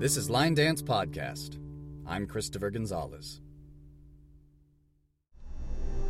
This 0.00 0.16
is 0.16 0.30
Line 0.30 0.54
Dance 0.54 0.80
Podcast. 0.80 1.58
I'm 2.06 2.26
Christopher 2.26 2.70
Gonzalez. 2.70 3.42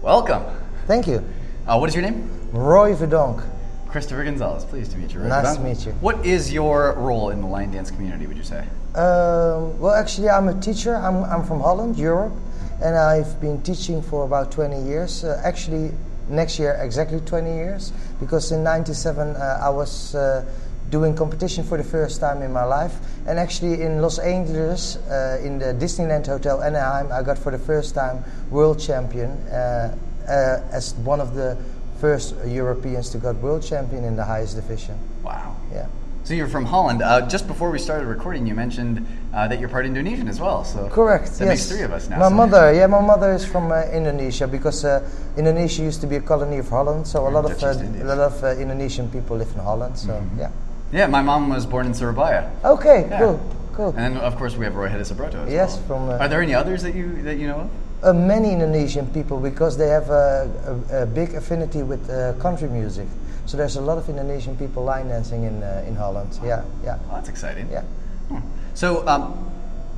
Welcome. 0.01 0.45
Thank 0.87 1.09
you. 1.09 1.25
Uh, 1.66 1.77
what 1.77 1.89
is 1.89 1.96
your 1.96 2.03
name? 2.03 2.30
Roy 2.53 2.95
Verdonk. 2.95 3.45
Christopher 3.89 4.23
Gonzalez. 4.23 4.64
Pleased 4.64 4.93
to 4.93 4.96
meet 4.96 5.12
you. 5.12 5.18
Roy 5.18 5.27
Nice 5.27 5.45
Verdonk. 5.45 5.57
to 5.57 5.62
meet 5.62 5.87
you. 5.87 5.93
What 5.95 6.25
is 6.25 6.53
your 6.53 6.93
role 6.98 7.30
in 7.30 7.41
the 7.41 7.48
line 7.48 7.73
dance 7.73 7.91
community? 7.91 8.29
Would 8.29 8.37
you 8.37 8.45
say? 8.45 8.61
Um, 8.95 9.77
well, 9.80 9.95
actually, 9.95 10.30
I'm 10.30 10.46
a 10.46 10.61
teacher. 10.61 10.95
I'm, 10.95 11.25
I'm 11.25 11.45
from 11.45 11.59
Holland, 11.59 11.98
Europe, 11.98 12.34
and 12.80 12.96
I've 12.96 13.41
been 13.41 13.61
teaching 13.62 14.02
for 14.02 14.25
about 14.25 14.52
20 14.52 14.84
years. 14.84 15.25
Uh, 15.25 15.43
actually, 15.45 15.91
next 16.29 16.61
year, 16.61 16.79
exactly 16.80 17.18
20 17.18 17.52
years, 17.52 17.93
because 18.20 18.52
in 18.52 18.62
97 18.62 19.34
uh, 19.34 19.59
I 19.61 19.68
was 19.68 20.14
uh, 20.14 20.45
doing 20.91 21.14
competition 21.14 21.62
for 21.64 21.77
the 21.79 21.84
first 21.84 22.20
time 22.20 22.43
in 22.43 22.52
my 22.52 22.64
life. 22.64 22.98
And 23.27 23.38
actually, 23.38 23.83
in 23.83 24.02
Los 24.02 24.19
Angeles, 24.19 24.96
uh, 25.09 25.41
in 25.42 25.59
the 25.59 25.73
Disneyland 25.74 26.27
Hotel 26.27 26.62
Anaheim, 26.62 27.12
I 27.12 27.23
got 27.23 27.38
for 27.38 27.52
the 27.52 27.59
first 27.59 27.95
time 27.95 28.24
world 28.51 28.78
champion 28.80 29.30
uh, 29.48 29.95
uh, 30.29 30.60
as 30.73 30.95
one 31.05 31.20
of 31.20 31.34
the 31.34 31.56
first 32.01 32.34
Europeans 32.46 33.10
to 33.10 33.18
got 33.18 33.37
world 33.37 33.62
champion 33.62 34.05
in 34.05 34.16
the 34.16 34.24
highest 34.24 34.56
division. 34.56 34.96
Wow. 35.23 35.55
Yeah. 35.73 35.87
So 36.24 36.34
you're 36.34 36.48
from 36.48 36.65
Holland. 36.66 37.02
Uh, 37.02 37.27
just 37.29 37.46
before 37.46 37.70
we 37.70 37.79
started 37.79 38.07
recording, 38.07 38.46
you 38.46 38.54
mentioned 38.54 39.07
uh, 39.34 39.48
that 39.48 39.59
you're 39.59 39.68
part 39.68 39.84
Indonesian 39.87 40.29
as 40.29 40.38
well. 40.41 40.65
So 40.65 40.88
Correct. 40.88 41.27
That 41.38 41.46
yes. 41.46 41.48
makes 41.48 41.66
three 41.70 41.82
of 41.82 41.93
us 41.93 42.09
now. 42.09 42.18
My 42.18 42.29
so- 42.29 42.34
mother, 42.34 42.73
yeah, 42.74 42.87
my 42.87 43.01
mother 43.01 43.32
is 43.32 43.45
from 43.45 43.70
uh, 43.73 43.82
Indonesia 43.93 44.46
because 44.46 44.84
uh, 44.84 45.02
Indonesia 45.37 45.82
used 45.82 46.01
to 46.02 46.07
be 46.07 46.16
a 46.16 46.20
colony 46.20 46.59
of 46.59 46.68
Holland, 46.68 47.07
so 47.07 47.27
a 47.27 47.30
lot 47.30 47.45
of 47.46 47.52
uh, 47.62 47.70
East 47.70 47.80
Indies. 47.80 48.02
a 48.02 48.04
lot 48.04 48.18
of 48.18 48.59
Indonesian 48.59 49.09
people 49.10 49.37
live 49.37 49.51
in 49.54 49.60
Holland. 49.60 49.96
So 49.98 50.12
Mm-hmm. 50.12 50.38
yeah. 50.41 50.51
Yeah, 50.93 51.07
my 51.07 51.23
mom 51.23 51.49
was 51.49 51.67
born 51.67 51.87
in 51.87 51.95
Surabaya. 51.95 52.51
Okay. 52.65 53.07
Yeah. 53.09 53.19
Cool. 53.19 53.41
Cool. 53.75 53.89
And 53.97 54.17
then, 54.17 54.17
of 54.19 54.37
course, 54.37 54.57
we 54.57 54.65
have 54.65 54.75
Roy 54.75 54.89
Hadisubroto 54.89 55.47
as 55.47 55.52
Yes, 55.52 55.77
well. 55.77 55.87
from, 55.87 56.09
uh, 56.10 56.19
Are 56.19 56.29
there 56.29 56.43
any 56.43 56.55
others 56.55 56.82
that 56.82 56.95
you 56.95 57.23
that 57.23 57.37
you 57.38 57.47
know 57.47 57.60
of? 57.60 57.71
Uh, 58.02 58.13
many 58.13 58.52
Indonesian 58.52 59.07
people 59.09 59.38
because 59.38 59.77
they 59.77 59.88
have 59.88 60.10
a, 60.10 60.82
a, 60.91 61.02
a 61.02 61.07
big 61.07 61.35
affinity 61.35 61.82
with 61.82 62.09
uh, 62.10 62.32
country 62.41 62.69
music. 62.69 63.07
So 63.47 63.57
there's 63.57 63.77
a 63.77 63.80
lot 63.80 63.99
of 63.99 64.09
Indonesian 64.09 64.56
people 64.56 64.84
line 64.84 65.09
dancing 65.09 65.44
in 65.44 65.62
uh, 65.62 65.84
in 65.87 65.94
Holland. 65.94 66.38
Yeah. 66.43 66.65
Yeah. 66.82 66.99
Well, 67.06 67.16
that's 67.16 67.28
exciting. 67.28 67.69
Yeah. 67.71 67.84
So, 68.75 69.06
um, 69.06 69.32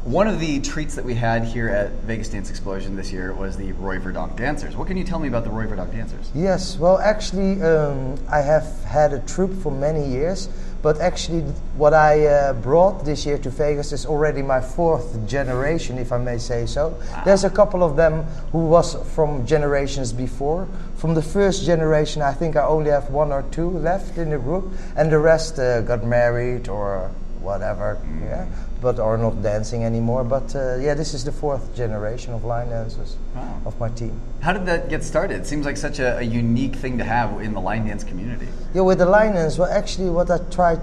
one 0.05 0.27
of 0.27 0.41
the 0.41 0.61
treats 0.61 0.97
that 0.97 1.05
we 1.05 1.15
had 1.15 1.45
here 1.45 1.69
at 1.69 1.91
Vegas 2.07 2.29
Dance 2.29 2.51
Explosion 2.51 2.97
this 2.97 3.13
year 3.13 3.33
was 3.33 3.57
the 3.57 3.71
Roy 3.73 3.99
Verdonk 3.99 4.37
Dancers. 4.37 4.75
What 4.77 4.89
can 4.89 4.97
you 4.97 5.05
tell 5.05 5.21
me 5.21 5.29
about 5.29 5.45
the 5.45 5.51
Roy 5.51 5.67
Verdonk 5.67 5.93
Dancers? 5.93 6.31
Yes, 6.35 6.77
well, 6.77 6.99
actually, 6.99 7.63
um, 7.63 8.17
I 8.29 8.41
have 8.41 8.67
had 8.85 9.13
a 9.13 9.21
troupe 9.21 9.55
for 9.63 9.71
many 9.71 10.05
years, 10.09 10.49
but 10.83 11.01
actually, 11.01 11.43
what 11.77 11.95
I 11.95 12.27
uh, 12.27 12.53
brought 12.55 13.05
this 13.05 13.25
year 13.25 13.39
to 13.39 13.51
Vegas 13.51 13.93
is 13.93 14.05
already 14.05 14.43
my 14.43 14.61
fourth 14.61 15.27
generation, 15.29 15.97
if 15.97 16.11
I 16.11 16.19
may 16.19 16.39
say 16.39 16.67
so. 16.67 17.01
There's 17.25 17.45
a 17.45 17.51
couple 17.51 17.85
of 17.85 17.95
them 17.95 18.25
who 18.51 18.67
was 18.67 18.97
from 19.15 19.47
generations 19.47 20.13
before. 20.13 20.67
From 20.97 21.15
the 21.15 21.23
first 21.23 21.65
generation, 21.65 22.21
I 22.21 22.33
think 22.33 22.57
I 22.57 22.65
only 22.65 22.91
have 22.91 23.11
one 23.11 23.33
or 23.33 23.43
two 23.53 23.71
left 23.71 24.19
in 24.19 24.31
the 24.31 24.39
group, 24.39 24.73
and 24.97 25.11
the 25.11 25.19
rest 25.19 25.59
uh, 25.59 25.83
got 25.83 26.05
married 26.05 26.69
or 26.69 27.13
whatever, 27.43 27.99
yeah, 28.23 28.47
but 28.81 28.99
are 28.99 29.19
not 29.19 29.43
dancing 29.43 29.85
anymore. 29.85 30.25
But 30.25 30.55
uh, 30.55 30.77
yeah, 30.77 30.95
this 30.95 31.15
is 31.15 31.25
the 31.25 31.33
fourth 31.33 31.75
generation 31.77 32.33
of 32.33 32.45
line 32.45 32.69
dancers 32.71 33.17
Wow. 33.35 33.61
of 33.67 33.79
my 33.81 33.89
team. 33.91 34.21
How 34.41 34.53
did 34.53 34.67
that 34.67 34.89
get 34.89 35.03
started? 35.05 35.41
It 35.41 35.47
seems 35.47 35.67
like 35.67 35.77
such 35.77 35.99
a, 35.99 36.19
a 36.19 36.23
unique 36.23 36.77
thing 36.77 36.99
to 36.99 37.05
have 37.05 37.41
in 37.41 37.53
the 37.55 37.61
line 37.61 37.87
dance 37.87 38.05
community. 38.05 38.49
Yeah, 38.75 38.83
with 38.83 38.99
the 38.99 39.07
line 39.07 39.35
dance, 39.35 39.59
well, 39.59 39.71
actually, 39.71 40.11
what 40.11 40.31
I 40.31 40.39
tried, 40.51 40.81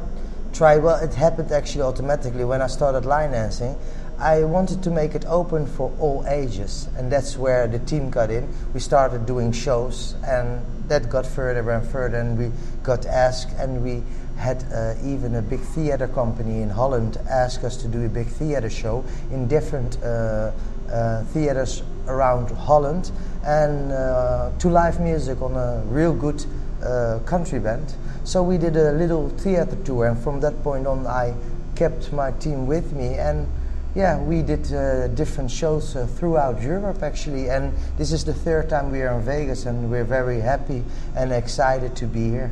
tried, 0.54 0.78
well, 0.84 0.98
it 1.04 1.14
happened 1.14 1.52
actually 1.52 1.84
automatically 1.84 2.44
when 2.46 2.62
I 2.62 2.68
started 2.68 3.06
line 3.06 3.32
dancing. 3.32 3.76
I 4.20 4.44
wanted 4.44 4.84
to 4.84 4.90
make 4.90 5.16
it 5.16 5.24
open 5.26 5.66
for 5.66 5.96
all 5.98 6.26
ages, 6.28 6.90
and 6.98 7.10
that's 7.10 7.38
where 7.38 7.68
the 7.68 7.80
team 7.80 8.10
got 8.10 8.30
in. 8.30 8.50
We 8.74 8.82
started 8.82 9.26
doing 9.26 9.54
shows, 9.54 10.16
and 10.28 10.62
that 10.90 11.10
got 11.10 11.26
further 11.26 11.72
and 11.72 11.88
further, 11.88 12.18
and 12.18 12.38
we 12.38 12.52
got 12.84 13.06
asked, 13.06 13.54
and 13.58 13.82
we 13.82 14.04
had 14.36 14.66
uh, 14.74 14.96
even 15.06 15.36
a 15.36 15.42
big 15.42 15.62
theater 15.62 16.08
company 16.08 16.62
in 16.62 16.70
Holland 16.70 17.18
ask 17.30 17.64
us 17.64 17.78
to 17.78 17.88
do 17.88 18.06
a 18.06 18.10
big 18.10 18.28
theater 18.28 18.70
show 18.70 19.06
in 19.32 19.48
different 19.48 19.98
uh, 20.04 20.52
uh, 20.92 21.24
theaters 21.26 21.82
around 22.08 22.52
Holland, 22.52 23.12
and 23.46 23.94
uh, 23.94 24.52
to 24.60 24.70
live 24.70 25.00
music 25.00 25.42
on 25.42 25.56
a 25.56 25.82
real 25.86 26.14
good 26.14 26.46
uh, 26.84 27.20
country 27.26 27.60
band. 27.60 27.94
So 28.26 28.44
we 28.44 28.58
did 28.58 28.76
a 28.76 28.92
little 28.92 29.30
theater 29.30 29.78
tour, 29.86 30.08
and 30.08 30.20
from 30.20 30.42
that 30.42 30.62
point 30.62 30.88
on, 30.88 31.08
I 31.08 31.36
kept 31.76 32.12
my 32.12 32.32
team 32.32 32.68
with 32.68 32.92
me, 32.92 33.14
and 33.16 33.48
yeah, 33.96 34.20
we 34.20 34.42
did 34.42 34.72
uh, 34.74 35.08
different 35.10 35.50
shows 35.50 35.96
uh, 35.96 36.06
throughout 36.06 36.62
Europe 36.62 37.02
actually. 37.02 37.50
And 37.50 37.74
this 37.98 38.12
is 38.12 38.24
the 38.24 38.34
third 38.34 38.70
time 38.70 38.92
we 38.92 39.02
are 39.02 39.18
in 39.18 39.26
Vegas, 39.26 39.66
and 39.66 39.90
we're 39.90 40.04
very 40.04 40.40
happy 40.40 40.84
and 41.16 41.32
excited 41.32 41.96
to 41.98 42.06
be 42.06 42.30
here. 42.30 42.52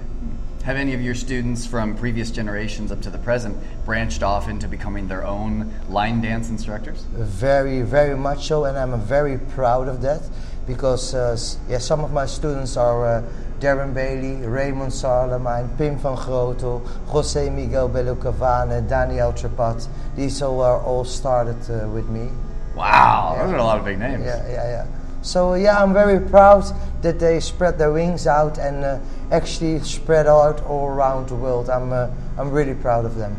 Have 0.63 0.75
any 0.75 0.93
of 0.93 1.01
your 1.01 1.15
students 1.15 1.65
from 1.65 1.95
previous 1.95 2.29
generations 2.29 2.91
up 2.91 3.01
to 3.01 3.09
the 3.09 3.17
present 3.19 3.57
branched 3.85 4.21
off 4.21 4.49
into 4.49 4.67
becoming 4.67 5.07
their 5.07 5.25
own 5.25 5.71
line 5.87 6.19
dance 6.19 6.49
instructors? 6.49 7.03
Very, 7.13 7.83
very 7.83 8.17
much 8.17 8.47
so, 8.47 8.65
and 8.65 8.77
I'm 8.77 8.99
very 8.99 9.37
proud 9.37 9.87
of 9.87 10.01
that 10.01 10.23
because 10.65 11.13
uh, 11.13 11.37
yeah, 11.69 11.77
some 11.77 12.03
of 12.03 12.11
my 12.11 12.25
students 12.25 12.75
are 12.75 13.05
uh, 13.05 13.23
Darren 13.59 13.93
Bailey, 13.93 14.45
Raymond 14.45 14.91
Sarlemijn, 14.91 15.69
Pim 15.77 15.97
van 15.97 16.15
Grootel, 16.15 16.81
José 17.07 17.51
Miguel 17.51 17.89
Belloque 17.89 18.31
Vane, 18.31 18.87
Daniel 18.87 19.33
Trepat. 19.33 19.87
These 20.15 20.41
all 20.41 20.61
are 20.61 20.79
all 20.81 21.03
started 21.03 21.57
uh, 21.69 21.87
with 21.89 22.07
me. 22.07 22.29
Wow, 22.75 23.35
those 23.37 23.51
are 23.51 23.57
a 23.57 23.63
lot 23.63 23.79
of 23.79 23.85
big 23.85 23.97
names. 23.97 24.23
Yeah, 24.23 24.47
yeah, 24.47 24.69
yeah. 24.69 24.85
So 25.23 25.55
yeah, 25.55 25.81
I'm 25.81 25.93
very 25.93 26.19
proud 26.19 26.63
that 27.01 27.19
they 27.19 27.39
spread 27.39 27.79
their 27.79 27.91
wings 27.91 28.27
out 28.27 28.59
and 28.59 28.85
uh, 28.85 28.99
actually 29.31 29.79
spread 29.79 30.27
out 30.27 30.63
all 30.65 30.85
around 30.85 31.29
the 31.29 31.35
world. 31.35 31.69
I'm, 31.69 31.91
uh, 31.91 32.09
I'm 32.37 32.51
really 32.51 32.75
proud 32.75 33.05
of 33.05 33.15
them. 33.15 33.35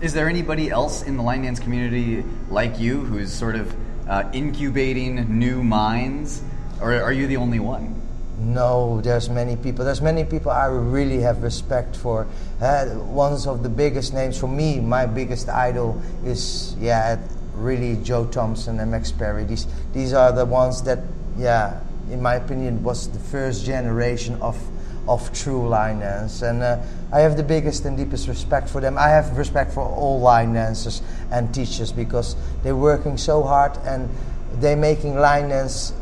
Is 0.00 0.14
there 0.14 0.28
anybody 0.28 0.70
else 0.70 1.02
in 1.02 1.16
the 1.16 1.22
line 1.24 1.42
dance 1.42 1.58
community 1.58 2.24
like 2.50 2.78
you 2.78 3.00
who's 3.00 3.32
sort 3.32 3.56
of 3.56 3.74
uh, 4.08 4.30
incubating 4.32 5.38
new 5.38 5.64
minds, 5.64 6.40
or 6.80 6.94
are 6.94 7.12
you 7.12 7.26
the 7.26 7.36
only 7.36 7.58
one? 7.58 7.97
No, 8.38 9.00
there's 9.00 9.28
many 9.28 9.56
people. 9.56 9.84
There's 9.84 10.00
many 10.00 10.24
people 10.24 10.52
I 10.52 10.66
really 10.66 11.20
have 11.20 11.42
respect 11.42 11.96
for. 11.96 12.26
Uh, 12.60 12.86
one 12.86 13.32
of 13.32 13.62
the 13.64 13.68
biggest 13.68 14.14
names 14.14 14.38
for 14.38 14.46
me, 14.46 14.78
my 14.78 15.06
biggest 15.06 15.48
idol 15.48 16.00
is 16.24 16.76
yeah, 16.78 17.18
really 17.54 17.96
Jo 18.04 18.26
Thompson 18.26 18.78
and 18.78 18.92
Max 18.92 19.10
Perry. 19.10 19.44
These 19.44 19.66
these 19.92 20.12
are 20.12 20.30
the 20.30 20.44
ones 20.44 20.82
that 20.84 21.00
yeah, 21.36 21.80
in 22.10 22.22
my 22.22 22.36
opinion, 22.36 22.82
was 22.84 23.08
the 23.08 23.18
first 23.18 23.66
generation 23.66 24.40
of 24.40 24.56
of 25.08 25.32
true 25.32 25.66
line 25.66 25.98
dance, 26.00 26.42
and 26.42 26.62
uh, 26.62 26.78
I 27.12 27.20
have 27.20 27.36
the 27.36 27.42
biggest 27.42 27.86
and 27.86 27.96
deepest 27.96 28.28
respect 28.28 28.68
for 28.68 28.80
them. 28.80 28.96
I 28.98 29.08
have 29.08 29.36
respect 29.36 29.72
for 29.72 29.82
all 29.82 30.20
line 30.20 30.52
dancers 30.52 31.02
and 31.32 31.52
teachers 31.52 31.90
because 31.90 32.36
they're 32.62 32.76
working 32.76 33.16
so 33.16 33.42
hard 33.42 33.76
and 33.84 34.08
they're 34.60 34.76
making 34.76 35.16
line 35.18 35.48
dance 35.48 35.92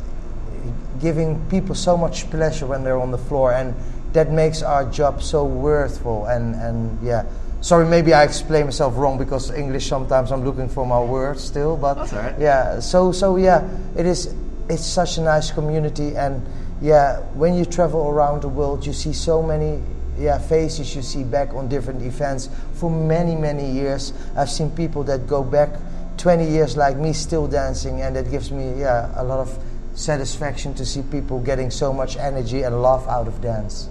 giving 1.01 1.45
people 1.49 1.75
so 1.75 1.97
much 1.97 2.29
pleasure 2.31 2.67
when 2.67 2.85
they're 2.85 3.01
on 3.01 3.11
the 3.11 3.19
floor, 3.19 3.53
and 3.53 3.75
that 4.13 4.31
makes 4.31 4.63
our 4.63 4.85
job 4.91 5.23
so 5.23 5.45
worthwhile. 5.45 6.27
And, 6.27 6.55
and 6.55 6.99
yeah, 7.03 7.25
sorry, 7.61 7.87
maybe 7.87 8.15
I 8.15 8.23
explain 8.25 8.65
myself 8.67 8.97
wrong 8.97 9.19
because 9.19 9.51
English 9.51 9.87
sometimes 9.87 10.33
I'm 10.33 10.45
looking 10.45 10.69
for 10.69 10.87
my 10.87 11.01
words 11.01 11.43
still, 11.45 11.77
but 11.77 11.95
That's 11.95 12.13
all 12.13 12.21
right. 12.21 12.39
yeah. 12.39 12.81
So 12.81 13.13
so 13.13 13.37
yeah, 13.37 13.69
it 13.97 14.07
is. 14.07 14.35
It's 14.69 14.85
such 14.85 15.19
a 15.19 15.21
nice 15.21 15.53
community, 15.53 16.17
and 16.17 16.43
yeah, 16.83 17.21
when 17.35 17.55
you 17.55 17.65
travel 17.65 18.09
around 18.09 18.43
the 18.43 18.49
world, 18.49 18.85
you 18.87 18.93
see 18.93 19.13
so 19.13 19.43
many. 19.43 19.81
Yeah, 20.19 20.39
faces 20.39 20.97
you 20.97 21.03
see 21.03 21.25
back 21.25 21.53
on 21.53 21.69
different 21.69 22.01
events 22.01 22.49
for 22.73 22.91
many, 22.91 23.37
many 23.37 23.71
years. 23.71 24.15
I've 24.35 24.49
seen 24.49 24.71
people 24.71 25.05
that 25.05 25.27
go 25.27 25.45
back 25.45 25.69
20 26.17 26.49
years 26.49 26.75
like 26.75 26.97
me 26.97 27.13
still 27.13 27.47
dancing, 27.47 28.01
and 28.01 28.17
that 28.17 28.31
gives 28.31 28.51
me 28.51 28.81
yeah 28.81 29.13
a 29.15 29.23
lot 29.23 29.41
of 29.41 29.59
satisfaction 29.97 30.75
to 30.75 30.87
see 30.87 31.03
people 31.03 31.41
getting 31.41 31.71
so 31.71 31.93
much 31.93 32.17
energy 32.17 32.63
and 32.63 32.83
love 32.83 33.09
out 33.09 33.27
of 33.27 33.41
dance. 33.41 33.89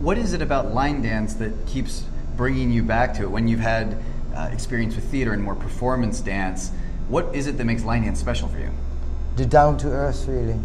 What 0.00 0.18
is 0.18 0.34
it 0.34 0.42
about 0.42 0.74
line 0.74 1.02
dance 1.02 1.34
that 1.34 1.66
keeps 1.66 2.04
bringing 2.36 2.70
you 2.70 2.82
back 2.82 3.14
to 3.14 3.22
it 3.22 3.30
when 3.30 3.48
you've 3.48 3.60
had 3.60 3.96
uh, 4.36 4.50
experience 4.52 4.94
with 4.94 5.04
theater 5.10 5.32
and 5.32 5.42
more 5.42 5.54
performance 5.54 6.20
dance? 6.20 6.70
What 7.08 7.34
is 7.34 7.46
it 7.46 7.56
that 7.56 7.64
makes 7.64 7.84
line 7.84 8.04
dance 8.04 8.20
special 8.20 8.48
for 8.48 8.58
you? 8.58 8.70
The 9.36 9.46
down 9.46 9.78
to 9.78 9.88
earth 9.88 10.26
feeling. 10.26 10.64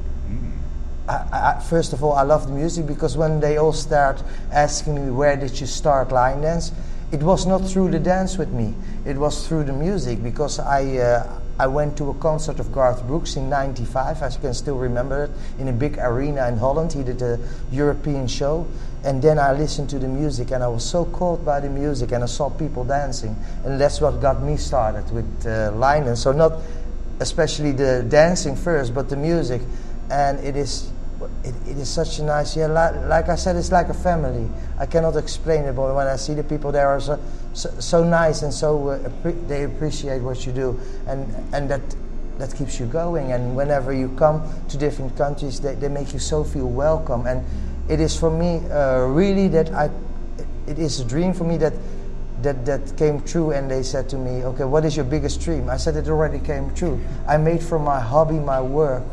I, 1.08 1.56
I, 1.58 1.62
first 1.62 1.94
of 1.94 2.04
all, 2.04 2.14
I 2.14 2.22
love 2.24 2.48
the 2.48 2.54
music 2.54 2.88
because 2.88 3.18
when 3.18 3.40
they 3.40 3.58
all 3.58 3.74
start 3.74 4.24
asking 4.52 5.06
me 5.06 5.12
where 5.12 5.36
did 5.36 5.60
you 5.60 5.68
start 5.68 6.12
line 6.12 6.42
dance, 6.42 6.72
it 7.12 7.22
was 7.22 7.46
not 7.46 7.60
through 7.60 7.92
the 7.92 8.00
dance 8.00 8.38
with 8.38 8.50
me. 8.50 8.74
It 9.06 9.18
was 9.18 9.48
through 9.48 9.66
the 9.66 9.74
music 9.74 10.24
because 10.24 10.60
I 10.60 10.98
uh, 10.98 11.40
I 11.60 11.68
went 11.68 11.98
to 11.98 12.10
a 12.10 12.14
concert 12.16 12.60
of 12.60 12.72
Garth 12.72 13.06
Brooks 13.06 13.36
in 13.36 13.50
'95. 13.50 14.22
I 14.22 14.30
can 14.30 14.54
still 14.54 14.78
remember 14.78 15.26
it 15.26 15.32
in 15.60 15.68
a 15.68 15.74
big 15.74 15.98
arena 16.00 16.48
in 16.48 16.58
Holland. 16.58 16.94
He 16.94 17.04
did 17.04 17.22
a 17.22 17.40
European 17.72 18.28
show, 18.28 18.66
and 19.04 19.22
then 19.22 19.38
I 19.38 19.54
listened 19.54 19.90
to 19.92 20.00
the 20.00 20.08
music, 20.08 20.52
and 20.52 20.64
I 20.64 20.68
was 20.68 20.84
so 20.84 21.06
caught 21.06 21.44
by 21.44 21.60
the 21.60 21.70
music, 21.70 22.12
and 22.12 22.24
I 22.24 22.28
saw 22.28 22.50
people 22.50 22.84
dancing, 22.84 23.36
and 23.66 23.80
that's 23.80 24.02
what 24.02 24.22
got 24.22 24.42
me 24.42 24.58
started 24.58 25.12
with 25.12 25.46
uh, 25.46 25.72
line 25.74 26.06
dance. 26.06 26.22
So 26.22 26.32
not 26.32 26.60
especially 27.20 27.72
the 27.72 28.06
dancing 28.08 28.56
first, 28.56 28.94
but 28.94 29.10
the 29.10 29.18
music, 29.18 29.62
and 30.10 30.40
it 30.40 30.56
is. 30.56 30.93
It, 31.44 31.56
it 31.68 31.78
is 31.78 31.90
such 31.90 32.20
a 32.20 32.24
nice, 32.24 32.56
yeah. 32.56 32.68
Like, 32.68 32.96
like 33.08 33.30
I 33.30 33.36
said, 33.36 33.56
it's 33.56 33.72
like 33.72 33.90
a 33.90 33.94
family. 33.94 34.50
I 34.80 34.86
cannot 34.86 35.16
explain 35.16 35.64
it, 35.66 35.74
but 35.76 35.94
when 35.96 36.08
I 36.08 36.16
see 36.16 36.34
the 36.34 36.44
people 36.44 36.72
there 36.72 36.88
are 36.88 37.00
so, 37.00 37.20
so, 37.54 37.70
so 37.80 38.04
nice 38.04 38.42
and 38.42 38.54
so 38.54 38.90
uh, 38.90 39.00
appre- 39.00 39.48
they 39.48 39.64
appreciate 39.64 40.22
what 40.22 40.46
you 40.46 40.52
do, 40.52 40.80
and 41.08 41.28
and 41.54 41.70
that 41.70 41.82
that 42.38 42.56
keeps 42.56 42.80
you 42.80 42.86
going. 42.86 43.32
And 43.32 43.56
whenever 43.56 43.94
you 43.94 44.10
come 44.18 44.44
to 44.70 44.78
different 44.78 45.16
countries, 45.18 45.60
they, 45.60 45.76
they 45.76 45.90
make 45.90 46.14
you 46.14 46.20
so 46.20 46.44
feel 46.44 46.70
welcome. 46.70 47.28
And 47.28 47.46
it 47.90 48.00
is 48.00 48.18
for 48.18 48.30
me 48.30 48.62
uh, 48.70 49.06
really 49.06 49.48
that 49.50 49.72
I, 49.74 49.90
it 50.68 50.80
is 50.80 51.00
a 51.00 51.06
dream 51.06 51.34
for 51.34 51.44
me 51.44 51.58
that. 51.58 51.74
That, 52.42 52.66
that 52.66 52.98
came 52.98 53.22
true 53.22 53.52
and 53.52 53.72
they 53.72 53.84
said 53.84 54.10
to 54.10 54.18
me 54.18 54.44
okay 54.44 54.66
what 54.66 54.84
is 54.84 54.98
your 54.98 55.06
biggest 55.06 55.40
dream 55.40 55.70
i 55.70 55.78
said 55.78 55.96
it 55.96 56.10
already 56.10 56.40
came 56.40 56.76
true 56.76 57.00
i 57.26 57.38
made 57.38 57.64
from 57.64 57.86
my 57.86 58.02
hobby 58.02 58.38
my 58.38 58.60
work 58.60 59.04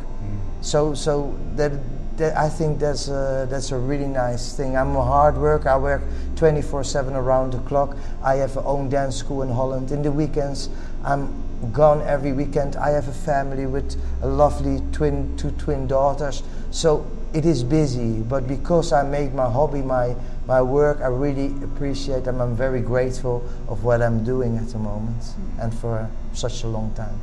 so 0.60 0.94
so 0.94 1.34
that, 1.56 1.72
that 2.20 2.36
I 2.36 2.48
think 2.48 2.78
that's 2.78 3.08
a, 3.08 3.46
that's 3.50 3.72
a 3.72 3.78
really 3.78 4.06
nice 4.06 4.52
thing. 4.54 4.76
I'm 4.76 4.94
a 4.94 5.02
hard 5.02 5.36
worker. 5.36 5.70
I 5.70 5.76
work 5.76 6.02
24/7 6.36 7.14
around 7.14 7.52
the 7.54 7.58
clock. 7.60 7.96
I 8.22 8.36
have 8.36 8.56
a 8.56 8.62
own 8.62 8.88
dance 8.88 9.16
school 9.16 9.42
in 9.42 9.48
Holland. 9.48 9.90
In 9.90 10.02
the 10.02 10.12
weekends, 10.12 10.68
I'm 11.02 11.32
gone 11.72 12.02
every 12.02 12.32
weekend. 12.32 12.76
I 12.76 12.90
have 12.90 13.08
a 13.08 13.12
family 13.12 13.66
with 13.66 13.96
a 14.22 14.28
lovely 14.28 14.82
twin 14.92 15.34
two 15.36 15.50
twin 15.52 15.86
daughters. 15.86 16.42
So 16.70 17.06
it 17.32 17.46
is 17.46 17.64
busy, 17.64 18.20
but 18.20 18.46
because 18.46 18.92
I 18.92 19.02
made 19.02 19.34
my 19.34 19.48
hobby 19.50 19.80
my 19.80 20.14
my 20.46 20.60
work, 20.60 21.00
I 21.00 21.08
really 21.08 21.48
appreciate 21.64 22.24
them. 22.24 22.40
I'm 22.40 22.54
very 22.54 22.82
grateful 22.82 23.42
of 23.66 23.82
what 23.84 24.02
I'm 24.02 24.24
doing 24.24 24.58
at 24.58 24.68
the 24.68 24.78
moment 24.78 25.24
and 25.58 25.72
for 25.72 26.08
such 26.34 26.64
a 26.64 26.68
long 26.68 26.92
time. 26.94 27.18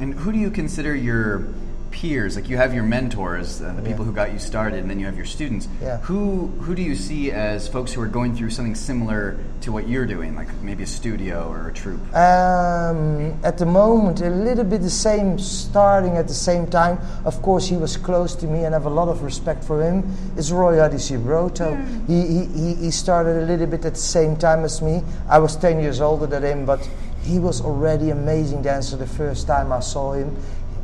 And 0.00 0.12
who 0.12 0.32
do 0.32 0.38
you 0.38 0.50
consider 0.50 0.94
your 0.94 1.48
peers? 1.94 2.34
Like 2.36 2.48
you 2.48 2.56
have 2.56 2.74
your 2.74 2.82
mentors, 2.82 3.62
uh, 3.62 3.72
the 3.76 3.82
Yeah. 3.82 3.88
people 3.88 4.04
who 4.04 4.12
got 4.12 4.32
you 4.32 4.38
started, 4.38 4.80
and 4.80 4.90
then 4.90 4.98
you 5.00 5.06
have 5.06 5.16
your 5.16 5.24
students. 5.36 5.68
Yeah. 5.82 5.98
Who 6.08 6.50
who 6.64 6.74
do 6.74 6.82
you 6.82 6.96
see 6.96 7.30
as 7.30 7.68
folks 7.68 7.92
who 7.92 8.00
are 8.02 8.08
going 8.18 8.34
through 8.36 8.50
something 8.50 8.74
similar 8.74 9.36
to 9.62 9.70
what 9.72 9.88
you're 9.88 10.06
doing, 10.16 10.34
like 10.34 10.48
maybe 10.62 10.82
a 10.82 10.86
studio 11.00 11.48
or 11.48 11.68
a 11.68 11.72
troupe? 11.72 12.00
Um, 12.14 13.34
at 13.44 13.56
the 13.58 13.66
moment, 13.66 14.20
a 14.20 14.28
little 14.28 14.64
bit 14.64 14.82
the 14.82 14.90
same, 15.08 15.38
starting 15.38 16.16
at 16.16 16.26
the 16.28 16.34
same 16.50 16.66
time. 16.66 16.98
Of 17.24 17.40
course, 17.42 17.66
he 17.68 17.76
was 17.76 17.96
close 17.96 18.34
to 18.36 18.46
me 18.46 18.64
and 18.64 18.74
I 18.74 18.78
have 18.78 18.86
a 18.86 18.96
lot 19.00 19.08
of 19.08 19.22
respect 19.22 19.62
for 19.64 19.82
him. 19.82 20.02
it's 20.36 20.50
Roy 20.50 20.74
Hadisubroto. 20.76 21.68
He, 22.06 22.18
he, 22.26 22.44
he, 22.60 22.74
he 22.84 22.90
started 22.90 23.42
a 23.42 23.46
little 23.46 23.66
bit 23.66 23.84
at 23.84 23.94
the 23.94 24.00
same 24.18 24.36
time 24.36 24.64
as 24.64 24.82
me. 24.82 25.02
I 25.28 25.38
was 25.38 25.56
10 25.56 25.80
years 25.80 26.00
older 26.00 26.26
than 26.26 26.42
him, 26.42 26.66
but 26.66 26.80
he 27.22 27.38
was 27.38 27.60
already 27.62 28.10
amazing 28.10 28.62
dancer 28.62 28.96
the 28.96 29.06
first 29.06 29.46
time 29.46 29.72
I 29.72 29.80
saw 29.80 30.12
him. 30.12 30.36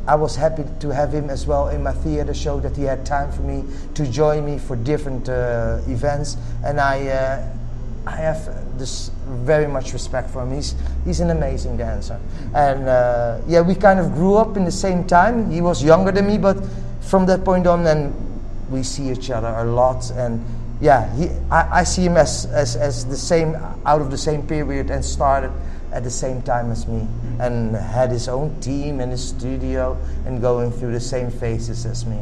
I 0.07 0.15
was 0.15 0.35
happy 0.35 0.65
to 0.79 0.89
have 0.89 1.13
him 1.13 1.29
as 1.29 1.45
well 1.45 1.69
in 1.69 1.83
my 1.83 1.93
theater 1.93 2.33
show 2.33 2.59
that 2.59 2.75
he 2.75 2.83
had 2.83 3.05
time 3.05 3.31
for 3.31 3.41
me 3.41 3.63
to 3.93 4.09
join 4.09 4.45
me 4.45 4.57
for 4.57 4.75
different 4.75 5.29
uh, 5.29 5.79
events. 5.87 6.37
And 6.65 6.79
I, 6.79 7.07
uh, 7.07 7.53
I 8.07 8.15
have 8.15 8.79
this 8.79 9.11
very 9.27 9.67
much 9.67 9.93
respect 9.93 10.31
for 10.31 10.41
him. 10.41 10.53
He's, 10.53 10.75
he's 11.05 11.19
an 11.19 11.29
amazing 11.29 11.77
dancer. 11.77 12.19
And 12.55 12.87
uh, 12.87 13.39
yeah, 13.47 13.61
we 13.61 13.75
kind 13.75 13.99
of 13.99 14.13
grew 14.13 14.35
up 14.35 14.57
in 14.57 14.65
the 14.65 14.71
same 14.71 15.05
time. 15.05 15.51
He 15.51 15.61
was 15.61 15.83
younger 15.83 16.11
than 16.11 16.25
me, 16.27 16.37
but 16.37 16.57
from 17.01 17.27
that 17.27 17.45
point 17.45 17.67
on, 17.67 17.83
then 17.83 18.13
we 18.71 18.81
see 18.81 19.11
each 19.11 19.29
other 19.29 19.49
a 19.49 19.65
lot. 19.65 20.09
And 20.11 20.43
yeah, 20.81 21.13
he, 21.15 21.29
I, 21.51 21.81
I 21.81 21.83
see 21.83 22.03
him 22.03 22.17
as, 22.17 22.47
as, 22.47 22.75
as 22.75 23.05
the 23.05 23.17
same, 23.17 23.55
out 23.85 24.01
of 24.01 24.09
the 24.09 24.17
same 24.17 24.47
period 24.47 24.89
and 24.89 25.05
started 25.05 25.51
at 25.91 26.03
the 26.03 26.11
same 26.11 26.41
time 26.41 26.71
as 26.71 26.87
me 26.87 27.07
and 27.39 27.75
had 27.75 28.09
his 28.09 28.27
own 28.27 28.59
team 28.61 28.99
and 28.99 29.11
his 29.11 29.27
studio 29.27 29.97
and 30.25 30.41
going 30.41 30.71
through 30.71 30.91
the 30.91 30.99
same 30.99 31.29
phases 31.29 31.85
as 31.85 32.05
me. 32.05 32.19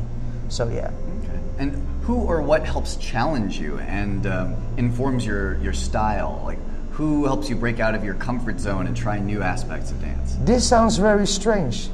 So 0.49 0.67
yeah. 0.69 0.91
Okay. 1.23 1.39
And 1.59 1.87
who 2.03 2.15
or 2.15 2.41
what 2.41 2.65
helps 2.65 2.95
challenge 2.97 3.59
you 3.59 3.77
and 3.79 4.25
um, 4.25 4.55
informs 4.77 5.25
your, 5.25 5.57
your 5.59 5.73
style? 5.73 6.41
Like, 6.43 6.57
who 6.91 7.25
helps 7.25 7.49
you 7.49 7.55
break 7.55 7.79
out 7.79 7.95
of 7.95 8.03
your 8.03 8.15
comfort 8.15 8.59
zone 8.59 8.87
and 8.87 8.97
try 8.97 9.19
new 9.19 9.41
aspects 9.41 9.91
of 9.91 10.01
dance? 10.01 10.35
This 10.41 10.67
sounds 10.67 10.97
very 10.97 11.27
strange, 11.27 11.89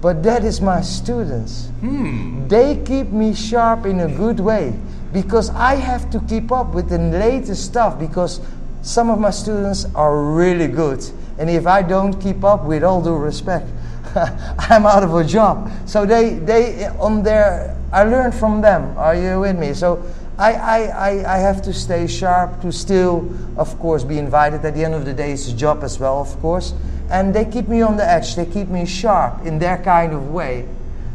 but 0.00 0.22
that 0.22 0.44
is 0.44 0.60
my 0.60 0.80
students. 0.82 1.68
Hmm. 1.80 2.46
They 2.46 2.80
keep 2.84 3.08
me 3.08 3.34
sharp 3.34 3.86
in 3.86 4.00
a 4.00 4.08
good 4.08 4.38
way 4.38 4.78
because 5.12 5.50
I 5.50 5.74
have 5.74 6.10
to 6.10 6.20
keep 6.20 6.52
up 6.52 6.74
with 6.74 6.88
the 6.88 6.98
latest 6.98 7.64
stuff 7.64 7.98
because 7.98 8.40
some 8.82 9.10
of 9.10 9.18
my 9.18 9.30
students 9.30 9.86
are 9.94 10.22
really 10.22 10.66
good. 10.66 11.04
And 11.38 11.48
if 11.48 11.66
I 11.66 11.82
don't 11.82 12.20
keep 12.20 12.44
up, 12.44 12.64
with 12.64 12.84
all 12.84 13.00
due 13.00 13.16
respect, 13.16 13.68
I'm 14.14 14.84
out 14.86 15.02
of 15.02 15.14
a 15.14 15.24
job. 15.24 15.70
So 15.86 16.04
they, 16.04 16.34
they 16.34 16.86
on 16.98 17.22
their, 17.22 17.76
I 17.92 18.04
learn 18.04 18.32
from 18.32 18.60
them. 18.60 18.96
Are 18.98 19.14
you 19.14 19.40
with 19.40 19.58
me? 19.58 19.72
So 19.72 20.04
I, 20.38 20.52
I, 20.54 20.78
I, 20.80 21.34
I 21.34 21.38
have 21.38 21.62
to 21.62 21.72
stay 21.72 22.06
sharp 22.06 22.60
to 22.62 22.72
still, 22.72 23.32
of 23.56 23.78
course, 23.78 24.04
be 24.04 24.18
invited. 24.18 24.64
At 24.64 24.74
the 24.74 24.84
end 24.84 24.94
of 24.94 25.04
the 25.04 25.14
day, 25.14 25.32
it's 25.32 25.48
a 25.48 25.56
job 25.56 25.84
as 25.84 25.98
well, 25.98 26.20
of 26.20 26.38
course. 26.40 26.74
And 27.10 27.34
they 27.34 27.44
keep 27.44 27.68
me 27.68 27.82
on 27.82 27.96
the 27.96 28.08
edge. 28.08 28.34
They 28.34 28.46
keep 28.46 28.68
me 28.68 28.86
sharp 28.86 29.46
in 29.46 29.58
their 29.58 29.78
kind 29.78 30.12
of 30.12 30.30
way. 30.30 30.68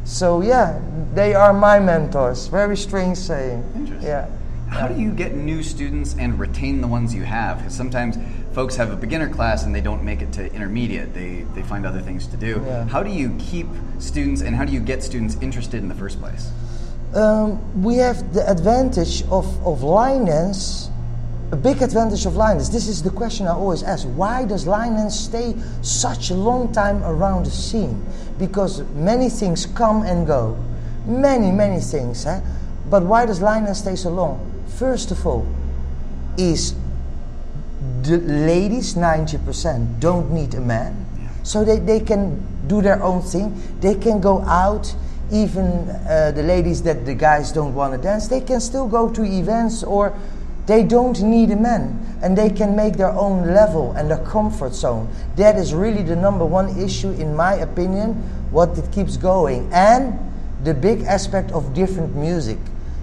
So 0.06 0.42
yeah, 0.42 0.80
they 1.14 1.34
are 1.34 1.52
my 1.52 1.80
mentors. 1.80 2.48
Very 2.48 2.78
strange 2.78 3.18
saying. 3.18 3.64
Interesting. 3.76 4.08
Yeah. 4.08 4.30
How 4.70 4.88
do 4.88 5.00
you 5.00 5.12
get 5.12 5.34
new 5.34 5.64
students 5.64 6.16
and 6.20 6.38
retain 6.40 6.82
the 6.82 6.88
ones 6.88 7.14
you 7.14 7.24
have? 7.24 7.58
Because 7.58 7.74
sometimes 7.74 8.18
folks 8.54 8.76
have 8.76 8.92
a 8.92 8.96
beginner 8.96 9.30
class 9.30 9.64
and 9.64 9.74
they 9.74 9.82
don't 9.82 10.04
make 10.04 10.22
it 10.22 10.32
to 10.34 10.54
intermediate. 10.54 11.14
They, 11.14 11.46
they 11.56 11.64
find 11.64 11.86
other 11.86 12.02
things 12.02 12.28
to 12.28 12.38
do. 12.38 12.62
Yeah. 12.66 12.86
How 12.86 13.02
do 13.02 13.10
you 13.10 13.36
keep 13.40 13.68
students 14.00 14.42
and 14.42 14.56
how 14.56 14.66
do 14.66 14.74
you 14.74 14.80
get 14.80 15.04
students 15.04 15.38
interested 15.42 15.82
in 15.82 15.88
the 15.88 15.96
first 15.96 16.20
place? 16.20 16.52
Um, 17.16 17.82
we 17.82 17.96
have 17.96 18.34
the 18.34 18.50
advantage 18.50 19.24
of, 19.30 19.46
of 19.66 19.84
line 19.84 20.26
dance, 20.26 20.90
a 21.52 21.56
big 21.56 21.82
advantage 21.82 22.26
of 22.26 22.36
line 22.36 22.58
dance. 22.58 22.68
This 22.68 22.90
is 22.90 23.02
the 23.02 23.10
question 23.10 23.48
I 23.48 23.52
always 23.52 23.84
ask. 23.84 24.06
Why 24.06 24.44
does 24.44 24.68
line 24.68 24.94
dance 24.94 25.18
stay 25.18 25.56
such 25.82 26.30
a 26.30 26.36
long 26.36 26.74
time 26.74 27.02
around 27.04 27.46
the 27.46 27.52
scene? 27.52 28.06
Because 28.38 28.82
many 28.96 29.30
things 29.30 29.66
come 29.66 30.04
and 30.04 30.28
go. 30.28 30.62
Many, 31.06 31.52
many 31.52 31.80
things. 31.80 32.26
Eh? 32.26 32.42
But 32.90 33.04
why 33.04 33.26
does 33.26 33.42
line 33.42 33.64
dance 33.64 33.80
stay 33.80 33.96
so 33.96 34.10
long? 34.10 34.47
First 34.78 35.10
of 35.10 35.26
all, 35.26 35.48
is 36.38 36.76
the 38.04 38.18
ladies 38.20 38.94
90% 38.94 40.00
don't 40.00 40.32
need 40.32 40.54
a 40.54 40.62
man. 40.62 41.06
So 41.42 41.66
they, 41.66 41.80
they 41.80 42.00
can 42.00 42.46
do 42.68 42.84
their 42.84 43.02
own 43.02 43.24
thing. 43.24 43.60
They 43.80 43.96
can 43.96 44.22
go 44.22 44.42
out 44.42 44.94
even 45.32 45.90
uh, 46.08 46.32
the 46.36 46.44
ladies 46.44 46.84
that 46.84 47.08
the 47.08 47.16
guys 47.16 47.52
don't 47.52 47.74
want 47.74 47.94
to 47.94 47.98
dance 47.98 48.30
they 48.30 48.40
can 48.40 48.62
still 48.62 48.88
go 48.88 49.10
to 49.10 49.26
events 49.26 49.84
or 49.84 50.18
they 50.68 50.84
don't 50.84 51.22
need 51.22 51.50
a 51.52 51.56
man. 51.56 52.20
And 52.22 52.38
they 52.38 52.50
can 52.52 52.76
make 52.76 52.98
their 52.98 53.12
own 53.12 53.48
level 53.48 53.94
and 53.94 54.12
their 54.12 54.24
comfort 54.26 54.76
zone. 54.76 55.10
That 55.38 55.56
is 55.56 55.74
really 55.74 56.04
the 56.04 56.16
number 56.16 56.46
one 56.46 56.78
issue 56.78 57.12
in 57.12 57.36
my 57.36 57.56
opinion 57.56 58.14
what 58.52 58.78
it 58.78 58.92
keeps 58.92 59.18
going. 59.18 59.72
And 59.74 60.20
the 60.64 60.74
big 60.76 61.02
aspect 61.02 61.52
of 61.52 61.74
different 61.74 62.16
music 62.16 62.60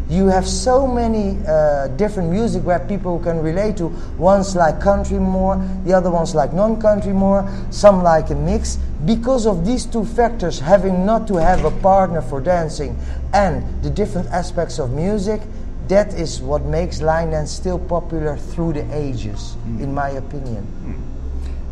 you 0.08 0.26
have 0.26 0.46
so 0.46 0.86
many 0.86 1.38
uh, 1.46 1.88
different 1.96 2.30
music 2.30 2.62
where 2.64 2.78
people 2.78 3.18
can 3.18 3.40
relate 3.40 3.76
to. 3.78 3.86
One's 4.18 4.54
like 4.54 4.80
country 4.80 5.18
more, 5.18 5.56
the 5.84 5.92
other 5.92 6.10
one's 6.10 6.34
like 6.34 6.52
non-country 6.52 7.12
more, 7.12 7.48
some 7.70 8.02
like 8.02 8.30
a 8.30 8.34
mix. 8.34 8.76
Because 9.06 9.46
of 9.46 9.64
these 9.64 9.86
two 9.86 10.04
factors, 10.04 10.58
having 10.58 11.06
not 11.06 11.26
to 11.28 11.36
have 11.36 11.64
a 11.64 11.70
partner 11.70 12.22
for 12.22 12.40
dancing 12.40 12.96
and 13.32 13.82
the 13.82 13.90
different 13.90 14.28
aspects 14.28 14.78
of 14.78 14.90
music, 14.92 15.40
that 15.88 16.14
is 16.14 16.40
what 16.40 16.62
makes 16.64 17.02
line 17.02 17.30
dance 17.30 17.50
still 17.50 17.78
popular 17.78 18.36
through 18.36 18.72
the 18.72 18.96
ages, 18.96 19.56
in 19.78 19.92
my 19.92 20.10
opinion. 20.10 20.66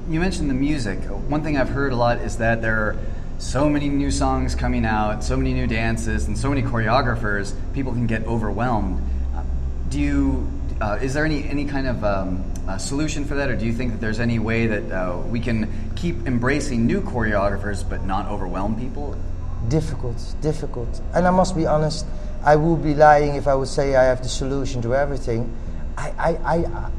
You 0.08 0.20
mentioned 0.20 0.50
the 0.50 0.54
music. 0.54 0.98
One 1.28 1.42
thing 1.42 1.56
I've 1.56 1.70
heard 1.70 1.92
a 1.92 1.96
lot 1.96 2.18
is 2.18 2.36
that 2.38 2.60
there 2.60 2.76
are 2.76 2.96
so 3.42 3.68
many 3.68 3.88
new 3.88 4.10
songs 4.10 4.54
coming 4.54 4.86
out, 4.86 5.24
so 5.24 5.36
many 5.36 5.52
new 5.52 5.66
dances, 5.66 6.26
and 6.28 6.38
so 6.38 6.48
many 6.48 6.62
choreographers. 6.62 7.54
People 7.74 7.92
can 7.92 8.06
get 8.06 8.24
overwhelmed. 8.26 9.02
Uh, 9.34 9.42
Do 9.90 9.98
you? 9.98 10.48
Uh, 10.80 10.98
is 11.02 11.12
there 11.14 11.24
any 11.24 11.44
any 11.48 11.64
kind 11.64 11.86
of 11.86 12.02
um, 12.04 12.44
solution 12.78 13.24
for 13.24 13.34
that, 13.34 13.50
or 13.50 13.56
do 13.56 13.66
you 13.66 13.72
think 13.72 13.92
that 13.92 14.00
there's 14.00 14.20
any 14.20 14.38
way 14.38 14.66
that 14.68 14.90
uh, 14.90 15.18
we 15.26 15.40
can 15.40 15.68
keep 15.96 16.26
embracing 16.26 16.86
new 16.86 17.02
choreographers 17.02 17.88
but 17.88 18.04
not 18.04 18.28
overwhelm 18.28 18.78
people? 18.78 19.16
difficult, 19.68 20.34
difficult. 20.40 21.00
And 21.14 21.26
I 21.26 21.30
must 21.30 21.54
be 21.54 21.66
honest, 21.66 22.06
I 22.44 22.56
would 22.56 22.82
be 22.82 22.94
lying 22.94 23.36
if 23.36 23.46
I 23.46 23.54
would 23.54 23.68
say 23.68 23.94
I 23.94 24.04
have 24.04 24.22
the 24.22 24.28
solution 24.28 24.82
to 24.82 24.94
everything. 24.94 25.54
I, 25.96 26.10
I, 26.18 26.56
I, 26.56 26.90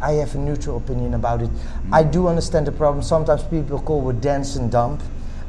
I 0.00 0.12
have 0.12 0.34
a 0.34 0.38
neutral 0.38 0.78
opinion 0.78 1.14
about 1.14 1.42
it. 1.42 1.50
I 1.92 2.02
do 2.02 2.28
understand 2.28 2.66
the 2.66 2.72
problem. 2.72 3.02
Sometimes 3.02 3.42
people 3.44 3.80
call 3.80 4.08
it 4.10 4.20
dance 4.20 4.56
and 4.56 4.70
dump, 4.70 5.02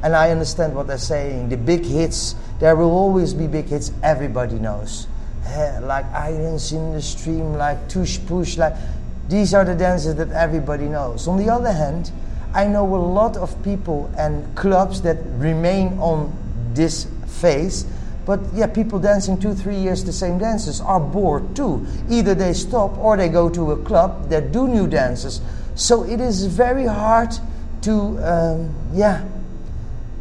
and 0.04 0.14
I 0.14 0.30
understand 0.30 0.74
what 0.74 0.86
they're 0.86 0.98
saying. 0.98 1.48
The 1.48 1.56
big 1.56 1.84
hits, 1.84 2.36
there 2.60 2.76
will 2.76 2.92
always 2.92 3.34
be 3.34 3.48
big 3.48 3.66
hits. 3.66 3.90
Everybody 4.02 4.56
knows, 4.60 5.08
Eh, 5.46 5.80
like 5.80 6.06
Islands 6.12 6.72
in 6.72 6.92
the 6.92 7.02
Stream, 7.02 7.54
like 7.54 7.88
Tush 7.88 8.18
Push, 8.26 8.56
like 8.56 8.74
these 9.28 9.52
are 9.52 9.64
the 9.64 9.74
dances 9.74 10.14
that 10.14 10.30
everybody 10.30 10.84
knows. 10.84 11.26
On 11.26 11.36
the 11.36 11.50
other 11.50 11.72
hand, 11.72 12.12
I 12.54 12.66
know 12.66 12.84
a 12.94 12.96
lot 12.96 13.36
of 13.36 13.60
people 13.64 14.08
and 14.16 14.54
clubs 14.54 15.02
that 15.02 15.18
remain 15.38 15.98
on 15.98 16.32
this 16.72 17.08
phase 17.26 17.84
but 18.26 18.40
yeah, 18.54 18.66
people 18.66 18.98
dancing 18.98 19.38
two, 19.38 19.54
three 19.54 19.76
years 19.76 20.04
the 20.04 20.12
same 20.12 20.38
dances 20.38 20.80
are 20.80 21.00
bored 21.00 21.54
too. 21.54 21.86
Either 22.08 22.34
they 22.34 22.52
stop 22.54 22.96
or 22.98 23.16
they 23.16 23.28
go 23.28 23.50
to 23.50 23.72
a 23.72 23.76
club 23.84 24.30
that 24.30 24.52
do 24.52 24.66
new 24.66 24.86
dances. 24.86 25.40
So 25.74 26.04
it 26.04 26.20
is 26.20 26.46
very 26.46 26.86
hard 26.86 27.34
to, 27.82 27.92
um, 27.92 28.74
yeah, 28.94 29.24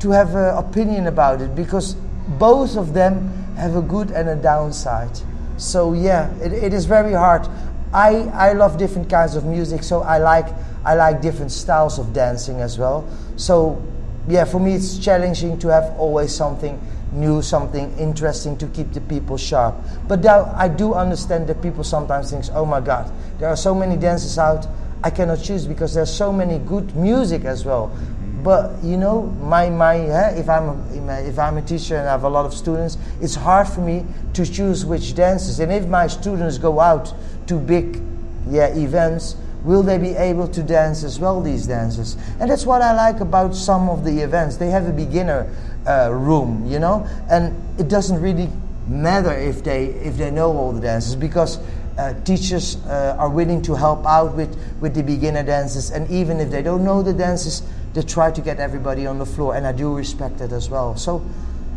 to 0.03 0.11
have 0.11 0.35
an 0.35 0.55
opinion 0.57 1.07
about 1.07 1.41
it 1.41 1.55
because 1.55 1.95
both 2.37 2.75
of 2.77 2.93
them 2.93 3.27
have 3.55 3.75
a 3.75 3.81
good 3.81 4.11
and 4.11 4.29
a 4.29 4.35
downside. 4.35 5.17
So 5.57 5.93
yeah, 5.93 6.29
it, 6.41 6.51
it 6.51 6.73
is 6.73 6.85
very 6.85 7.13
hard. 7.13 7.47
I, 7.93 8.23
I 8.33 8.53
love 8.53 8.77
different 8.77 9.09
kinds 9.09 9.35
of 9.35 9.45
music, 9.45 9.81
so 9.83 10.01
I 10.01 10.17
like 10.17 10.47
I 10.83 10.95
like 10.95 11.21
different 11.21 11.51
styles 11.51 11.99
of 11.99 12.11
dancing 12.11 12.59
as 12.59 12.77
well. 12.77 13.07
So 13.37 13.81
yeah, 14.27 14.43
for 14.43 14.59
me 14.59 14.73
it's 14.73 14.97
challenging 14.97 15.57
to 15.59 15.69
have 15.69 15.95
always 15.97 16.35
something 16.35 16.79
new, 17.13 17.41
something 17.41 17.95
interesting 17.97 18.57
to 18.57 18.67
keep 18.67 18.91
the 18.91 19.01
people 19.01 19.37
sharp. 19.37 19.75
But 20.07 20.25
I 20.25 20.67
do 20.67 20.93
understand 20.93 21.47
that 21.47 21.61
people 21.61 21.83
sometimes 21.83 22.31
think, 22.31 22.45
oh 22.53 22.65
my 22.65 22.81
God, 22.81 23.09
there 23.39 23.47
are 23.47 23.55
so 23.55 23.73
many 23.73 23.95
dances 23.95 24.37
out, 24.37 24.67
I 25.03 25.09
cannot 25.09 25.41
choose 25.41 25.65
because 25.65 25.93
there's 25.93 26.13
so 26.13 26.33
many 26.33 26.59
good 26.59 26.95
music 26.95 27.45
as 27.45 27.63
well. 27.63 27.95
But 28.43 28.83
you 28.83 28.97
know, 28.97 29.23
my 29.41 29.69
my 29.69 29.97
eh, 29.97 30.39
if 30.39 30.49
I'm 30.49 30.69
a, 31.09 31.21
if 31.21 31.39
I'm 31.39 31.57
a 31.57 31.61
teacher 31.61 31.95
and 31.95 32.07
I 32.07 32.11
have 32.11 32.23
a 32.23 32.29
lot 32.29 32.45
of 32.45 32.53
students, 32.53 32.97
it's 33.21 33.35
hard 33.35 33.67
for 33.67 33.79
me 33.79 34.05
to 34.33 34.45
choose 34.45 34.85
which 34.85 35.15
dances. 35.15 35.59
And 35.59 35.71
if 35.71 35.87
my 35.87 36.07
students 36.07 36.57
go 36.57 36.79
out 36.81 37.13
to 37.47 37.57
big, 37.57 38.01
yeah, 38.49 38.67
events, 38.67 39.37
will 39.63 39.81
they 39.81 39.97
be 39.97 40.09
able 40.15 40.47
to 40.49 40.61
dance 40.61 41.03
as 41.03 41.19
well 41.19 41.41
these 41.41 41.65
dances? 41.67 42.17
And 42.39 42.51
that's 42.51 42.65
what 42.65 42.81
I 42.81 42.93
like 42.93 43.21
about 43.21 43.55
some 43.55 43.89
of 43.89 44.03
the 44.03 44.19
events. 44.19 44.57
They 44.57 44.69
have 44.69 44.87
a 44.87 44.91
beginner 44.91 45.49
uh, 45.87 46.09
room, 46.11 46.65
you 46.67 46.79
know, 46.79 47.07
and 47.29 47.55
it 47.79 47.87
doesn't 47.87 48.21
really 48.21 48.49
matter 48.87 49.31
if 49.31 49.63
they 49.63 49.85
if 49.85 50.17
they 50.17 50.29
know 50.29 50.51
all 50.51 50.73
the 50.73 50.81
dances 50.81 51.15
because 51.15 51.59
uh, 51.97 52.13
teachers 52.25 52.75
uh, 52.87 53.15
are 53.17 53.29
willing 53.29 53.61
to 53.61 53.75
help 53.75 54.05
out 54.05 54.35
with 54.35 54.57
with 54.81 54.93
the 54.93 55.03
beginner 55.03 55.43
dances, 55.43 55.91
and 55.91 56.09
even 56.11 56.39
if 56.39 56.49
they 56.51 56.61
don't 56.61 56.83
know 56.83 57.01
the 57.01 57.13
dances, 57.13 57.61
they 57.93 58.01
try 58.01 58.31
to 58.31 58.41
get 58.41 58.59
everybody 58.59 59.05
on 59.05 59.19
the 59.19 59.25
floor, 59.25 59.55
and 59.55 59.65
I 59.65 59.71
do 59.71 59.95
respect 59.95 60.39
that 60.39 60.51
as 60.51 60.69
well. 60.69 60.95
So. 60.95 61.23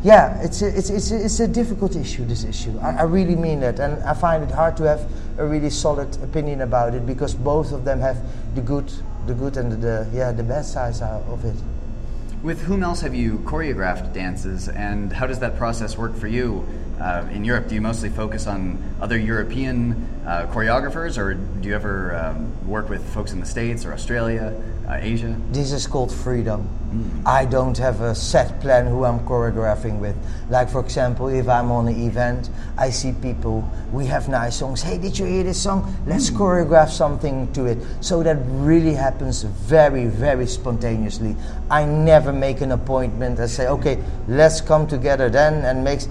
Yeah, 0.02 0.40
it's 0.40 0.62
a, 0.62 0.68
it's, 0.68 0.90
it's, 0.90 1.10
a, 1.10 1.24
it's 1.24 1.40
a 1.40 1.48
difficult 1.48 1.96
issue, 1.96 2.24
this 2.26 2.44
issue. 2.44 2.78
I, 2.78 2.90
I 2.90 3.02
really 3.04 3.34
mean 3.34 3.60
that. 3.60 3.80
And 3.80 4.00
I 4.04 4.14
find 4.14 4.44
it 4.44 4.50
hard 4.50 4.76
to 4.76 4.84
have 4.84 5.10
a 5.38 5.44
really 5.44 5.70
solid 5.70 6.22
opinion 6.22 6.60
about 6.60 6.94
it 6.94 7.06
because 7.06 7.34
both 7.34 7.72
of 7.72 7.84
them 7.84 8.00
have 8.00 8.18
the 8.54 8.60
good, 8.60 8.92
the 9.26 9.34
good 9.34 9.56
and 9.56 9.72
the, 9.82 10.08
yeah, 10.12 10.30
the 10.30 10.44
bad 10.44 10.64
sides 10.64 11.00
of 11.02 11.44
it. 11.44 11.56
With 12.42 12.62
whom 12.62 12.84
else 12.84 13.00
have 13.00 13.14
you 13.14 13.38
choreographed 13.38 14.12
dances, 14.12 14.68
and 14.68 15.12
how 15.12 15.26
does 15.26 15.40
that 15.40 15.56
process 15.56 15.98
work 15.98 16.14
for 16.14 16.28
you 16.28 16.64
uh, 17.00 17.26
in 17.32 17.44
Europe? 17.44 17.68
Do 17.68 17.74
you 17.74 17.80
mostly 17.80 18.08
focus 18.08 18.46
on 18.46 18.82
other 19.00 19.18
European 19.18 19.92
uh, 20.26 20.46
choreographers, 20.52 21.18
or 21.18 21.34
do 21.34 21.68
you 21.68 21.74
ever 21.74 22.16
um, 22.16 22.68
work 22.68 22.88
with 22.88 23.06
folks 23.12 23.32
in 23.32 23.40
the 23.40 23.46
States 23.46 23.84
or 23.84 23.92
Australia, 23.92 24.60
uh, 24.88 24.98
Asia? 25.00 25.36
This 25.52 25.72
is 25.72 25.86
called 25.86 26.12
freedom. 26.12 26.68
Mm. 26.90 27.26
I 27.26 27.44
don't 27.44 27.76
have 27.78 28.00
a 28.00 28.14
set 28.14 28.60
plan 28.60 28.86
who 28.86 29.04
I'm 29.04 29.20
choreographing 29.20 29.98
with. 29.98 30.16
Like, 30.48 30.70
for 30.70 30.80
example, 30.80 31.28
if 31.28 31.48
I'm 31.48 31.70
on 31.70 31.88
an 31.88 32.00
event, 32.00 32.50
I 32.78 32.90
see 32.90 33.12
people, 33.12 33.68
we 33.92 34.06
have 34.06 34.28
nice 34.28 34.56
songs. 34.56 34.82
Hey, 34.82 34.98
did 34.98 35.18
you 35.18 35.26
hear 35.26 35.44
this 35.44 35.60
song? 35.62 35.94
Let's 36.06 36.30
mm. 36.30 36.36
choreograph 36.36 36.90
something 36.90 37.52
to 37.52 37.66
it. 37.66 37.78
So 38.00 38.22
that 38.22 38.38
really 38.48 38.94
happens 38.94 39.42
very, 39.42 40.06
very 40.06 40.46
spontaneously. 40.46 41.36
I 41.70 41.84
never 41.84 42.32
make 42.32 42.60
an 42.60 42.72
appointment 42.72 43.38
and 43.38 43.50
say, 43.50 43.66
okay, 43.68 44.02
let's 44.28 44.60
come 44.60 44.86
together 44.86 45.28
then 45.28 45.64
and 45.64 45.84
makes 45.84 46.08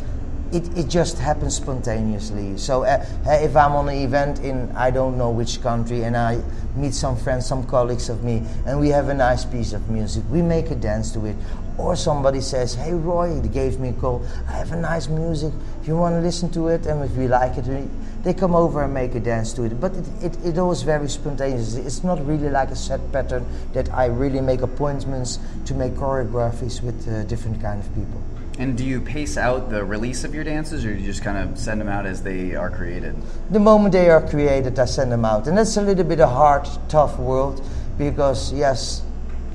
it, 0.55 0.77
it 0.77 0.87
just 0.87 1.19
happens 1.19 1.55
spontaneously. 1.55 2.57
So 2.57 2.83
uh, 2.85 3.05
if 3.25 3.57
I'm 3.57 3.73
on 3.73 3.89
an 3.89 3.95
event 3.95 4.39
in 4.39 4.71
I 4.75 4.89
don't 4.89 5.17
know 5.17 5.29
which 5.29 5.61
country 5.61 6.03
and 6.03 6.15
I 6.15 6.41
meet 6.77 6.93
some 6.93 7.17
friends, 7.17 7.45
some 7.45 7.67
colleagues 7.67 8.07
of 8.07 8.23
me, 8.23 8.41
and 8.65 8.79
we 8.79 8.87
have 8.89 9.09
a 9.09 9.13
nice 9.13 9.43
piece 9.43 9.73
of 9.73 9.89
music, 9.89 10.23
we 10.29 10.41
make 10.41 10.71
a 10.71 10.75
dance 10.75 11.11
to 11.11 11.25
it. 11.25 11.35
Or 11.77 11.97
somebody 11.97 12.39
says, 12.39 12.73
"Hey 12.73 12.93
Roy, 12.93 13.37
they 13.41 13.49
gave 13.49 13.81
me 13.81 13.89
a 13.89 13.93
call. 13.93 14.25
I 14.47 14.53
have 14.53 14.71
a 14.71 14.77
nice 14.77 15.09
music. 15.09 15.51
If 15.81 15.89
you 15.89 15.97
want 15.97 16.15
to 16.15 16.21
listen 16.21 16.49
to 16.51 16.69
it, 16.69 16.85
and 16.85 17.03
if 17.03 17.11
we 17.17 17.27
like 17.27 17.57
it, 17.57 17.65
we, 17.65 17.89
they 18.23 18.33
come 18.33 18.55
over 18.55 18.81
and 18.83 18.93
make 18.93 19.13
a 19.13 19.19
dance 19.19 19.51
to 19.53 19.63
it. 19.63 19.81
But 19.81 19.91
it, 19.93 20.05
it, 20.23 20.45
it 20.45 20.57
always 20.57 20.83
very 20.83 21.09
spontaneous. 21.09 21.75
It's 21.75 22.01
not 22.01 22.25
really 22.25 22.49
like 22.49 22.71
a 22.71 22.77
set 22.77 23.01
pattern 23.11 23.45
that 23.73 23.93
I 23.93 24.05
really 24.05 24.39
make 24.39 24.61
appointments 24.61 25.37
to 25.65 25.73
make 25.73 25.95
choreographies 25.95 26.81
with 26.81 27.05
uh, 27.09 27.23
different 27.23 27.61
kind 27.61 27.81
of 27.81 27.93
people. 27.93 28.23
And 28.57 28.77
do 28.77 28.85
you 28.85 29.01
pace 29.01 29.35
out 29.35 29.69
the 29.69 29.83
release 29.83 30.23
of 30.23 30.33
your 30.33 30.45
dances, 30.45 30.85
or 30.85 30.93
do 30.93 30.99
you 30.99 31.05
just 31.05 31.21
kind 31.21 31.37
of 31.37 31.59
send 31.59 31.81
them 31.81 31.89
out 31.89 32.05
as 32.05 32.23
they 32.23 32.55
are 32.55 32.69
created? 32.69 33.13
The 33.51 33.59
moment 33.59 33.91
they 33.91 34.09
are 34.09 34.25
created, 34.25 34.79
I 34.79 34.85
send 34.85 35.11
them 35.11 35.25
out, 35.25 35.47
and 35.47 35.57
that's 35.57 35.75
a 35.75 35.81
little 35.81 36.05
bit 36.05 36.21
a 36.21 36.27
hard, 36.27 36.65
tough 36.87 37.19
world 37.19 37.61
because 37.97 38.53
yes, 38.53 39.01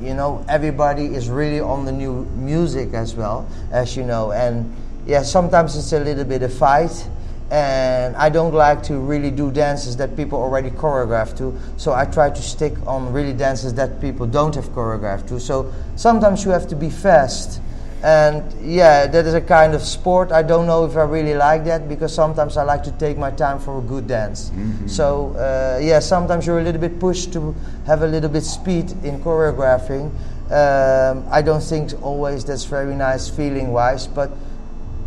you 0.02 0.12
know 0.12 0.44
everybody 0.48 1.14
is 1.14 1.30
really 1.30 1.60
on 1.60 1.86
the 1.86 1.92
new 1.92 2.26
music 2.36 2.92
as 2.92 3.14
well, 3.14 3.48
as 3.72 3.96
you 3.96 4.04
know, 4.04 4.32
and 4.32 4.70
yeah, 5.06 5.22
sometimes 5.22 5.76
it's 5.76 5.92
a 5.92 6.00
little 6.00 6.24
bit 6.24 6.42
of 6.42 6.52
fight. 6.52 7.08
And 7.50 8.14
I 8.14 8.28
don't 8.28 8.54
like 8.54 8.84
to 8.84 8.98
really 8.98 9.32
do 9.32 9.50
dances 9.50 9.96
that 9.96 10.14
people 10.14 10.38
already 10.38 10.70
choreographed 10.70 11.36
to, 11.38 11.58
so 11.78 11.92
I 11.92 12.04
try 12.04 12.30
to 12.30 12.42
stick 12.42 12.74
on 12.86 13.12
really 13.12 13.32
dances 13.32 13.74
that 13.74 14.00
people 14.00 14.26
don't 14.26 14.54
have 14.54 14.66
choreographed 14.66 15.26
to. 15.28 15.40
So 15.40 15.72
sometimes 15.96 16.44
you 16.44 16.52
have 16.52 16.68
to 16.68 16.76
be 16.76 16.90
fast 16.90 17.60
and 18.02 18.52
yeah, 18.62 19.06
that 19.06 19.26
is 19.26 19.34
a 19.34 19.40
kind 19.40 19.74
of 19.74 19.82
sport. 19.82 20.32
I 20.32 20.42
don't 20.42 20.66
know 20.66 20.84
if 20.86 20.96
I 20.96 21.02
really 21.02 21.34
like 21.34 21.64
that 21.64 21.88
because 21.88 22.14
sometimes 22.14 22.56
I 22.56 22.62
like 22.62 22.82
to 22.84 22.92
take 22.92 23.18
my 23.18 23.30
time 23.30 23.58
for 23.58 23.78
a 23.78 23.82
good 23.82 24.06
dance. 24.06 24.50
Mm-hmm. 24.50 24.86
So 24.86 25.34
uh, 25.36 25.80
yeah, 25.82 25.98
sometimes 25.98 26.46
you're 26.46 26.60
a 26.60 26.62
little 26.62 26.80
bit 26.80 26.98
pushed 26.98 27.32
to 27.34 27.54
have 27.86 28.02
a 28.02 28.06
little 28.06 28.30
bit 28.30 28.42
speed 28.42 28.90
in 29.04 29.20
choreographing. 29.20 30.10
Um, 30.50 31.24
I 31.30 31.42
don't 31.42 31.62
think 31.62 31.92
always 32.02 32.44
that's 32.44 32.64
very 32.64 32.94
nice 32.94 33.28
feeling 33.28 33.70
wise, 33.72 34.06
but 34.06 34.30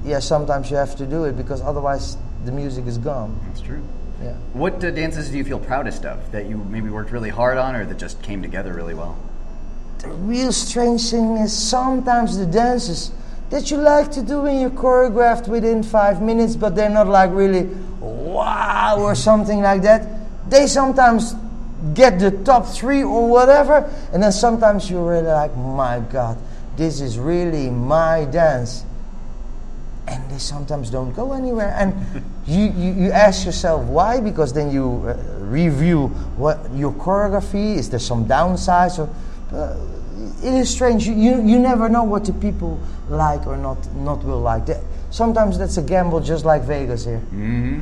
yeah, 0.06 0.20
sometimes 0.20 0.70
you 0.70 0.78
have 0.78 0.96
to 0.98 1.06
do 1.06 1.26
it 1.26 1.36
because 1.36 1.62
otherwise 1.62 2.18
the 2.46 2.52
music 2.52 2.86
is 2.86 2.98
gone. 2.98 3.40
That's 3.48 3.62
true. 3.62 3.84
Yeah. 4.22 4.34
What 4.54 4.84
uh, 4.84 4.92
dances 4.92 5.32
do 5.32 5.38
you 5.38 5.44
feel 5.44 5.60
proudest 5.60 6.06
of 6.06 6.32
that 6.32 6.46
you 6.46 6.58
maybe 6.58 6.90
worked 6.90 7.12
really 7.12 7.30
hard 7.30 7.58
on 7.58 7.76
or 7.76 7.86
that 7.86 7.98
just 7.98 8.22
came 8.22 8.42
together 8.42 8.74
really 8.74 8.94
well? 8.94 9.18
The 10.04 10.10
real 10.10 10.52
strange 10.52 11.10
thing 11.10 11.38
is 11.38 11.58
sometimes 11.58 12.38
the 12.38 12.46
dances 12.46 13.12
that 13.50 13.72
you 13.72 13.78
like 13.78 14.12
to 14.12 14.22
do 14.22 14.42
when 14.42 14.60
you're 14.60 14.70
choreographed 14.70 15.48
within 15.48 15.82
five 15.82 16.22
minutes, 16.22 16.56
but 16.56 16.76
they're 16.76 16.90
not 16.90 17.08
like 17.08 17.32
really 17.32 17.64
wow 18.00 18.98
or 19.00 19.16
something 19.16 19.62
like 19.62 19.82
that. 19.84 20.06
They 20.50 20.68
sometimes 20.68 21.36
get 21.94 22.20
the 22.20 22.32
top 22.32 22.68
three 22.68 23.04
or 23.04 23.30
whatever, 23.30 23.90
and 24.12 24.22
then 24.22 24.32
sometimes 24.32 24.90
you're 24.90 25.08
really 25.08 25.28
like, 25.28 25.56
my 25.56 26.02
God, 26.12 26.38
this 26.76 27.00
is 27.00 27.18
really 27.18 27.70
my 27.70 28.26
dance. 28.26 28.84
And 30.08 30.30
they 30.30 30.38
sometimes 30.38 30.90
don't 30.90 31.14
go 31.14 31.32
anywhere. 31.32 31.74
And 31.78 31.94
you, 32.46 32.66
you, 32.76 32.92
you, 33.06 33.12
ask 33.12 33.46
yourself 33.46 33.86
why, 33.86 34.20
because 34.20 34.52
then 34.52 34.70
you 34.70 35.06
uh, 35.08 35.14
review 35.40 36.08
what 36.36 36.60
your 36.74 36.92
choreography, 36.92 37.78
is 37.78 37.90
there 37.90 38.00
some 38.00 38.26
downsides? 38.26 39.00
Or, 39.00 39.10
uh, 39.56 39.78
it 40.44 40.54
is 40.54 40.70
strange. 40.70 41.08
You, 41.08 41.14
you, 41.14 41.42
you 41.42 41.60
never 41.60 41.88
know 41.90 42.04
what 42.04 42.26
the 42.26 42.34
people 42.34 42.80
like 43.10 43.48
or 43.48 43.58
not 43.58 43.94
not 43.96 44.24
will 44.24 44.42
like. 44.42 44.64
Sometimes 45.10 45.58
that's 45.58 45.78
a 45.78 45.82
gamble, 45.82 46.20
just 46.20 46.46
like 46.46 46.64
Vegas 46.64 47.06
here. 47.06 47.20
Mm-hmm. 47.20 47.80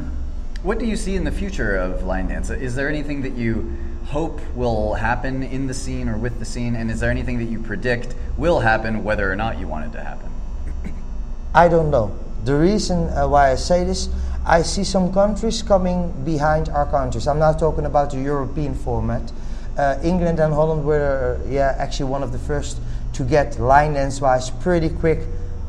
What 0.64 0.78
do 0.78 0.86
you 0.86 0.96
see 0.96 1.16
in 1.16 1.24
the 1.24 1.32
future 1.32 1.76
of 1.76 2.04
line 2.04 2.28
dance? 2.28 2.50
Is 2.50 2.76
there 2.76 2.88
anything 2.88 3.24
that 3.24 3.34
you 3.34 3.76
hope 4.06 4.40
will 4.56 4.94
happen 4.94 5.42
in 5.42 5.68
the 5.68 5.74
scene 5.74 6.10
or 6.10 6.18
with 6.18 6.38
the 6.40 6.46
scene, 6.46 6.76
and 6.76 6.92
is 6.92 7.00
there 7.00 7.10
anything 7.10 7.40
that 7.40 7.46
you 7.46 7.60
predict 7.60 8.14
will 8.38 8.60
happen, 8.60 9.04
whether 9.04 9.32
or 9.32 9.36
not 9.36 9.58
you 9.60 9.68
want 9.68 9.86
it 9.86 9.98
to 9.98 10.04
happen? 10.04 10.30
I 11.54 11.68
don't 11.68 11.90
know. 11.90 12.18
The 12.44 12.56
reason 12.56 13.10
uh, 13.10 13.28
why 13.28 13.52
I 13.52 13.56
say 13.56 13.84
this, 13.84 14.10
I 14.46 14.62
see 14.64 14.84
some 14.84 15.14
countries 15.14 15.62
coming 15.62 16.12
behind 16.24 16.70
our 16.70 16.86
countries. 16.86 17.28
I'm 17.28 17.40
not 17.40 17.60
talking 17.60 17.86
about 17.86 18.12
the 18.12 18.20
European 18.20 18.76
format 18.76 19.32
uh, 19.78 19.98
England 20.04 20.40
and 20.40 20.54
Holland 20.54 20.84
were 20.84 21.40
uh, 21.40 21.50
yeah 21.50 21.76
actually 21.78 22.10
one 22.10 22.24
of 22.24 22.32
the 22.32 22.40
first 22.40 22.80
to 23.14 23.24
get 23.24 23.60
line 23.60 23.94
dance 23.94 24.22
wise 24.22 24.50
pretty 24.50 24.90
quick 24.90 25.20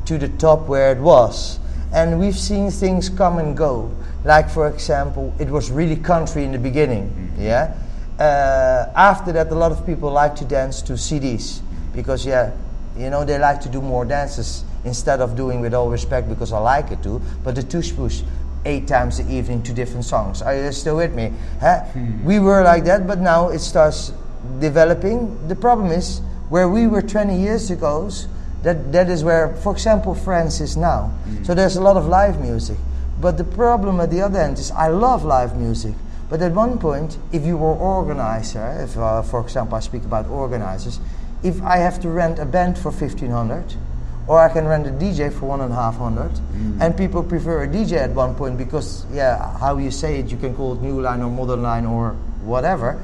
to 0.07 0.19
the 0.19 0.29
top 0.29 0.69
where 0.69 0.93
it 0.93 0.99
was. 0.99 1.59
And 1.93 2.19
we've 2.19 2.39
seen 2.39 2.71
things 2.71 3.09
come 3.09 3.39
and 3.39 3.57
go. 3.57 3.95
Like 4.25 4.49
for 4.49 4.69
example, 4.69 5.35
it 5.39 5.49
was 5.49 5.71
really 5.71 5.97
country 5.97 6.45
in 6.45 6.53
the 6.53 6.59
beginning, 6.59 7.09
mm-hmm. 7.09 7.43
yeah. 7.43 7.75
Uh, 8.19 8.93
after 8.95 9.33
that, 9.33 9.51
a 9.51 9.55
lot 9.55 9.73
of 9.73 9.85
people 9.85 10.11
like 10.11 10.37
to 10.37 10.45
dance 10.45 10.83
to 10.83 10.93
CDs 10.93 11.61
because, 11.95 12.25
yeah, 12.25 12.53
you 12.97 13.11
know, 13.11 13.25
they 13.25 13.39
like 13.39 13.61
to 13.63 13.69
do 13.69 13.81
more 13.81 14.05
dances 14.05 14.65
instead 14.85 15.21
of 15.21 15.35
doing 15.35 15.61
with 15.61 15.75
all 15.75 15.91
respect 15.91 16.29
because 16.29 16.53
I 16.53 16.59
like 16.59 16.91
it 16.91 17.03
too. 17.03 17.21
But 17.43 17.55
the 17.55 17.63
tush 17.63 17.93
push 17.93 18.23
eight 18.65 18.87
times 18.87 19.19
a 19.21 19.31
evening 19.31 19.63
to 19.65 19.73
different 19.73 20.05
songs. 20.05 20.43
Are 20.43 20.55
you 20.55 20.73
still 20.73 20.97
with 20.97 21.15
me? 21.15 21.33
Huh? 21.61 21.81
Hmm. 21.81 22.25
We 22.25 22.39
were 22.39 22.63
like 22.63 22.85
that, 22.85 23.07
but 23.07 23.19
now 23.19 23.49
it 23.49 23.61
starts 23.61 24.13
developing. 24.61 25.49
The 25.49 25.57
problem 25.57 25.91
is 25.91 26.21
where 26.49 26.69
we 26.69 26.87
were 26.87 27.03
20 27.03 27.39
years 27.39 27.71
ago. 27.71 28.11
That 28.63 28.93
that 28.93 29.11
is 29.11 29.25
where, 29.25 29.57
for 29.57 29.73
example, 29.73 30.15
France 30.15 30.61
is 30.61 30.77
now. 30.77 31.11
So 31.43 31.53
there's 31.53 31.75
a 31.75 31.83
lot 31.83 31.97
of 31.97 32.07
live 32.07 32.41
music. 32.41 32.77
But 33.21 33.37
the 33.37 33.45
problem 33.45 34.01
at 34.01 34.11
the 34.11 34.21
other 34.21 34.41
end 34.41 34.59
is 34.59 34.71
I 34.71 34.89
love 34.89 35.25
live 35.25 35.57
music. 35.57 35.95
But 36.29 36.43
at 36.43 36.53
one 36.53 36.79
point, 36.79 37.19
if 37.33 37.45
you 37.45 37.57
were 37.57 37.75
organizer, 37.75 38.81
if 38.83 38.97
uh, 38.97 39.23
for 39.23 39.41
example 39.41 39.77
I 39.77 39.81
speak 39.81 40.05
about 40.05 40.27
organizers, 40.29 40.99
if 41.43 41.61
I 41.63 41.77
have 41.77 42.01
to 42.03 42.09
rent 42.09 42.39
a 42.39 42.45
band 42.45 42.79
for 42.79 42.91
1500, 42.91 43.75
or 44.27 44.39
I 44.39 44.49
can 44.53 44.67
rent 44.67 44.87
a 44.87 44.91
DJ 44.91 45.33
for 45.33 45.47
one 45.47 45.61
and 45.61 45.73
a 45.73 45.77
half 45.77 45.97
hundred, 45.97 46.31
and 46.81 46.97
people 46.97 47.23
prefer 47.23 47.65
a 47.65 47.69
DJ 47.69 47.99
at 47.99 48.11
one 48.11 48.35
point 48.35 48.57
because, 48.57 49.05
yeah, 49.13 49.57
how 49.59 49.79
you 49.79 49.91
say 49.91 50.21
it, 50.21 50.31
you 50.31 50.37
can 50.37 50.55
call 50.55 50.75
it 50.75 50.83
new 50.83 51.01
line 51.01 51.23
or 51.23 51.31
modern 51.31 51.63
line 51.63 51.87
or 51.87 52.13
whatever. 52.45 53.03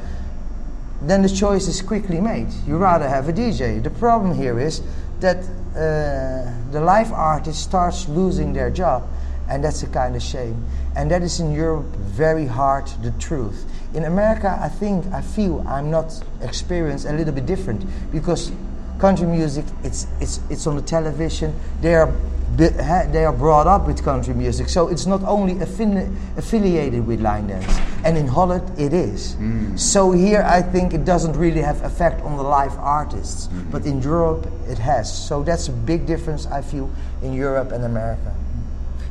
Then 1.03 1.23
the 1.23 1.29
choice 1.29 1.69
is 1.69 1.83
quickly 1.83 2.21
made. 2.21 2.49
You 2.67 2.77
rather 2.77 3.09
have 3.09 3.29
a 3.29 3.33
DJ. 3.33 3.83
The 3.83 3.91
problem 3.91 4.35
here 4.35 4.59
is 4.59 4.83
that 5.21 5.39
uh, 5.39 6.53
the 6.73 6.81
live 6.81 7.13
artist 7.13 7.63
starts 7.63 8.09
losing 8.09 8.53
their 8.53 8.71
job, 8.71 9.09
and 9.49 9.63
that's 9.63 9.83
a 9.83 9.87
kind 9.87 10.17
of 10.17 10.23
shame. 10.23 10.65
And 10.97 11.11
that 11.11 11.23
is 11.23 11.41
in 11.41 11.53
Europe 11.53 11.87
very 11.97 12.47
hard 12.47 12.87
the 13.03 13.13
truth. 13.13 13.65
In 13.95 14.05
America, 14.05 14.59
I 14.61 14.69
think 14.69 15.07
I 15.13 15.23
feel 15.23 15.65
I'm 15.67 15.91
not 15.91 16.13
experienced 16.43 17.07
a 17.07 17.13
little 17.13 17.33
bit 17.33 17.47
different 17.47 17.85
because 18.13 18.53
country 18.99 19.27
music 19.27 19.65
it's 19.85 20.07
it's 20.21 20.41
it's 20.51 20.67
on 20.67 20.77
the 20.77 20.83
television. 20.83 21.55
They 21.81 21.95
are 21.95 22.13
they 22.57 23.25
are 23.25 23.33
brought 23.33 23.67
up 23.67 23.87
with 23.87 24.03
country 24.03 24.35
music, 24.35 24.69
so 24.69 24.89
it's 24.89 25.07
not 25.07 25.23
only 25.23 25.55
affini- 25.57 26.13
affiliated 26.37 27.07
with 27.07 27.21
line 27.21 27.47
dance. 27.47 27.79
And 28.05 28.17
in 28.17 28.27
Holland, 28.27 28.79
it 28.79 28.93
is. 28.93 29.37
So 29.77 30.11
here, 30.13 30.43
I 30.43 30.63
think 30.63 30.93
it 30.95 31.05
doesn't 31.05 31.37
really 31.37 31.61
have 31.61 31.83
effect 31.85 32.21
on 32.23 32.37
the 32.37 32.43
live 32.43 32.77
artists, 32.79 33.49
but 33.71 33.85
in 33.87 34.03
Europe, 34.03 34.49
it 34.67 34.79
has. 34.79 35.07
So 35.29 35.43
that's 35.45 35.69
a 35.69 35.73
big 35.73 36.07
difference 36.07 36.47
I 36.47 36.63
feel 36.63 36.91
in 37.23 37.33
Europe 37.33 37.71
and 37.71 37.85
America. 37.85 38.35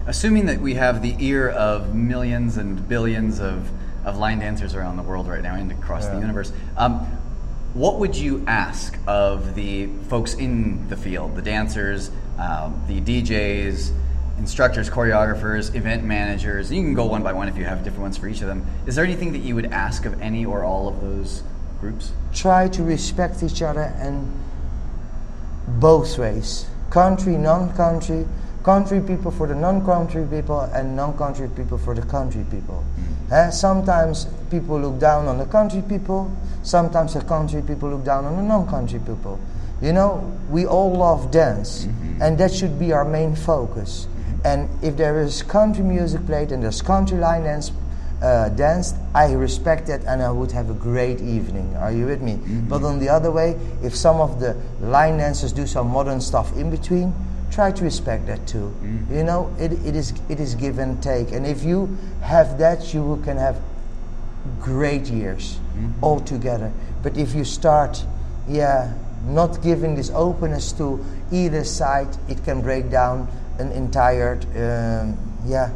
Assuming 0.08 0.46
that 0.48 0.60
we 0.60 0.74
have 0.74 1.02
the 1.02 1.16
ear 1.20 1.50
of 1.50 1.94
millions 1.94 2.58
and 2.58 2.88
billions 2.90 3.40
of, 3.40 3.70
of 4.06 4.18
line 4.18 4.40
dancers 4.40 4.74
around 4.74 4.98
the 4.98 5.04
world 5.04 5.28
right 5.28 5.44
now 5.44 5.56
and 5.56 5.72
across 5.72 6.08
the 6.08 6.18
universe, 6.20 6.52
um, 6.78 7.17
what 7.78 8.00
would 8.00 8.16
you 8.16 8.44
ask 8.48 8.98
of 9.06 9.54
the 9.54 9.86
folks 10.10 10.34
in 10.34 10.90
the 10.90 10.98
field, 10.98 11.36
the 11.36 11.44
dancers, 11.44 12.10
um, 12.40 12.82
the 12.88 13.00
DJs, 13.00 13.92
instructors, 14.40 14.90
choreographers, 14.90 15.76
event 15.76 16.04
managers? 16.04 16.72
You 16.72 16.82
can 16.82 16.96
go 16.96 17.06
one 17.06 17.22
by 17.22 17.34
one 17.34 17.48
if 17.48 17.56
you 17.56 17.66
have 17.66 17.84
different 17.84 18.02
ones 18.02 18.18
for 18.18 18.28
each 18.28 18.42
of 18.42 18.48
them. 18.48 18.66
Is 18.88 18.96
there 18.96 19.06
anything 19.06 19.32
that 19.34 19.40
you 19.40 19.54
would 19.54 19.68
ask 19.68 20.06
of 20.06 20.20
any 20.22 20.44
or 20.44 20.64
all 20.64 20.88
of 20.88 21.02
those 21.02 21.44
groups? 21.80 22.12
try 22.34 22.68
to 22.68 22.84
respect 22.84 23.44
each 23.44 23.62
other 23.62 23.94
and 23.98 24.32
both 25.80 26.18
ways 26.18 26.66
country 26.90 27.36
non-country 27.36 28.28
country 28.64 29.02
people 29.02 29.32
for 29.32 29.48
the 29.48 29.56
non-country 29.56 30.26
people 30.30 30.62
and 30.62 30.96
non-country 30.96 31.50
people 31.56 31.78
for 31.78 31.94
the 31.94 32.02
country 32.04 32.46
people 32.52 32.84
Eh, 33.30 33.50
sometimes 33.50 34.28
people 34.50 34.80
look 34.80 35.00
down 35.00 35.28
on 35.28 35.38
the 35.38 35.46
country 35.46 35.82
people 35.82 36.32
sometimes 36.68 37.14
the 37.14 37.22
country 37.22 37.62
people 37.62 37.90
look 37.90 38.04
down 38.04 38.26
on 38.26 38.36
the 38.36 38.44
non-country 38.44 39.00
people 39.00 39.40
you 39.82 39.94
know 39.94 40.20
we 40.50 40.66
all 40.66 40.92
love 40.92 41.32
dance 41.32 41.86
mm-hmm. 41.86 42.22
and 42.22 42.38
that 42.38 42.54
should 42.54 42.78
be 42.78 42.92
our 42.92 43.06
main 43.06 43.36
focus 43.36 44.08
mm-hmm. 44.10 44.46
and 44.46 44.84
if 44.84 44.98
there 44.98 45.22
is 45.22 45.42
country 45.44 45.84
music 45.84 46.26
played 46.26 46.52
and 46.52 46.64
there's 46.64 46.82
country 46.82 47.18
line 47.18 47.44
dance 47.44 47.72
uh, 48.22 48.50
danced, 48.50 48.96
I 49.14 49.32
respect 49.34 49.86
that 49.88 50.04
and 50.06 50.24
I 50.24 50.32
would 50.32 50.52
have 50.52 50.72
a 50.72 50.74
great 50.74 51.22
evening. 51.22 51.76
Are 51.76 51.92
you 51.92 52.08
with 52.08 52.20
me? 52.20 52.34
Mm-hmm. 52.34 52.68
But 52.68 52.82
on 52.82 52.98
the 52.98 53.10
other 53.10 53.32
way, 53.32 53.60
if 53.84 53.96
some 53.96 54.20
of 54.20 54.40
the 54.40 54.58
line 54.82 55.18
dancers 55.18 55.54
do 55.54 55.68
some 55.68 55.88
modern 55.88 56.20
stuff 56.20 56.52
in 56.58 56.72
between, 56.72 57.14
try 57.52 57.72
to 57.72 57.84
respect 57.84 58.26
that 58.28 58.46
too. 58.48 58.74
You 59.12 59.24
know, 59.24 59.54
it, 59.60 59.74
it 59.86 59.96
is 59.96 60.14
it 60.30 60.40
is 60.40 60.56
give 60.56 60.80
and 60.80 61.02
take. 61.02 61.32
And 61.32 61.46
if 61.46 61.64
you 61.64 61.96
have 62.22 62.58
that, 62.58 62.94
you 62.94 63.22
can 63.24 63.38
have 63.38 63.62
great 64.60 65.08
years 65.08 65.60
all 66.02 66.20
together. 66.20 66.72
But 67.04 67.18
if 67.18 67.34
you 67.36 67.44
start, 67.44 68.04
yeah, 68.48 68.94
not 69.26 69.62
giving 69.62 69.96
this 69.96 70.10
openness 70.12 70.72
to 70.74 71.04
either 71.32 71.64
side, 71.64 72.18
it 72.28 72.44
can 72.44 72.62
break 72.62 72.90
down 72.90 73.28
an 73.60 73.72
entire, 73.72 74.40
um, 74.56 75.18
yeah, 75.46 75.72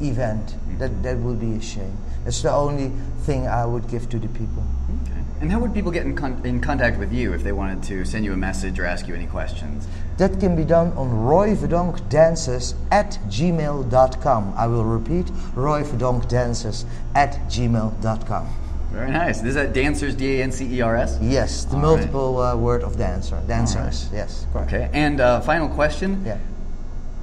event. 0.00 0.54
That 0.78 1.02
that 1.02 1.16
would 1.18 1.40
be 1.40 1.54
a 1.54 1.60
shame. 1.60 1.96
That's 2.24 2.42
the 2.42 2.52
only 2.52 2.92
thing 3.22 3.46
I 3.46 3.64
would 3.64 3.88
give 3.88 4.08
to 4.10 4.18
the 4.18 4.28
people. 4.28 4.64
Okay. 5.04 5.20
And 5.40 5.52
how 5.52 5.60
would 5.60 5.72
people 5.72 5.92
get 5.92 6.04
in, 6.04 6.16
con- 6.16 6.40
in 6.44 6.60
contact 6.60 6.98
with 6.98 7.12
you 7.12 7.32
if 7.32 7.42
they 7.42 7.52
wanted 7.52 7.82
to 7.84 8.04
send 8.04 8.24
you 8.24 8.32
a 8.32 8.36
message 8.36 8.78
or 8.78 8.84
ask 8.84 9.06
you 9.06 9.14
any 9.14 9.26
questions? 9.26 9.86
That 10.18 10.40
can 10.40 10.56
be 10.56 10.64
done 10.64 10.92
on 10.92 11.10
royverdonkdances 11.10 12.74
at 12.90 13.18
gmail.com. 13.28 14.54
I 14.56 14.66
will 14.66 14.84
repeat, 14.84 15.26
royverdonkdances 15.54 16.84
at 17.14 17.32
gmail.com. 17.48 18.48
Very 18.92 19.10
nice. 19.10 19.42
Is 19.42 19.54
that 19.56 19.74
dancers, 19.74 20.14
D 20.14 20.40
A 20.40 20.44
N 20.44 20.50
C 20.52 20.64
E 20.76 20.80
R 20.80 20.96
S? 20.96 21.18
Yes, 21.20 21.64
the 21.64 21.72
All 21.76 21.82
right. 21.82 21.82
multiple 21.82 22.40
uh, 22.40 22.56
word 22.56 22.82
of 22.82 22.96
dancer. 22.96 23.42
Dancers, 23.46 24.08
yes, 24.12 24.46
correct. 24.52 24.72
Okay. 24.72 24.88
And 24.94 25.20
uh, 25.20 25.40
final 25.42 25.68
question. 25.68 26.22
Yeah. 26.24 26.38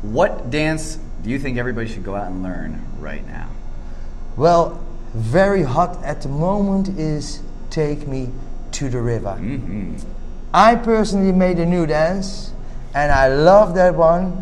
What 0.04 0.52
dance 0.52 1.00
do 1.24 1.30
you 1.32 1.40
think 1.40 1.58
everybody 1.58 1.88
should 1.88 2.04
go 2.04 2.16
out 2.16 2.28
and 2.28 2.44
learn 2.44 2.80
right 3.00 3.26
now? 3.26 3.50
Well, 4.36 4.84
very 5.16 5.64
hot 5.64 6.04
at 6.04 6.22
the 6.22 6.30
moment 6.30 6.90
is 7.00 7.42
Take 7.72 8.08
Me 8.08 8.30
to 8.74 8.90
the 8.90 9.02
River. 9.02 9.34
hmm 9.36 9.96
I 10.54 10.76
personally 10.76 11.32
made 11.32 11.58
a 11.58 11.66
new 11.66 11.88
dance 11.88 12.53
and 12.94 13.12
I 13.12 13.28
love 13.28 13.76
that 13.76 13.96
one. 13.96 14.42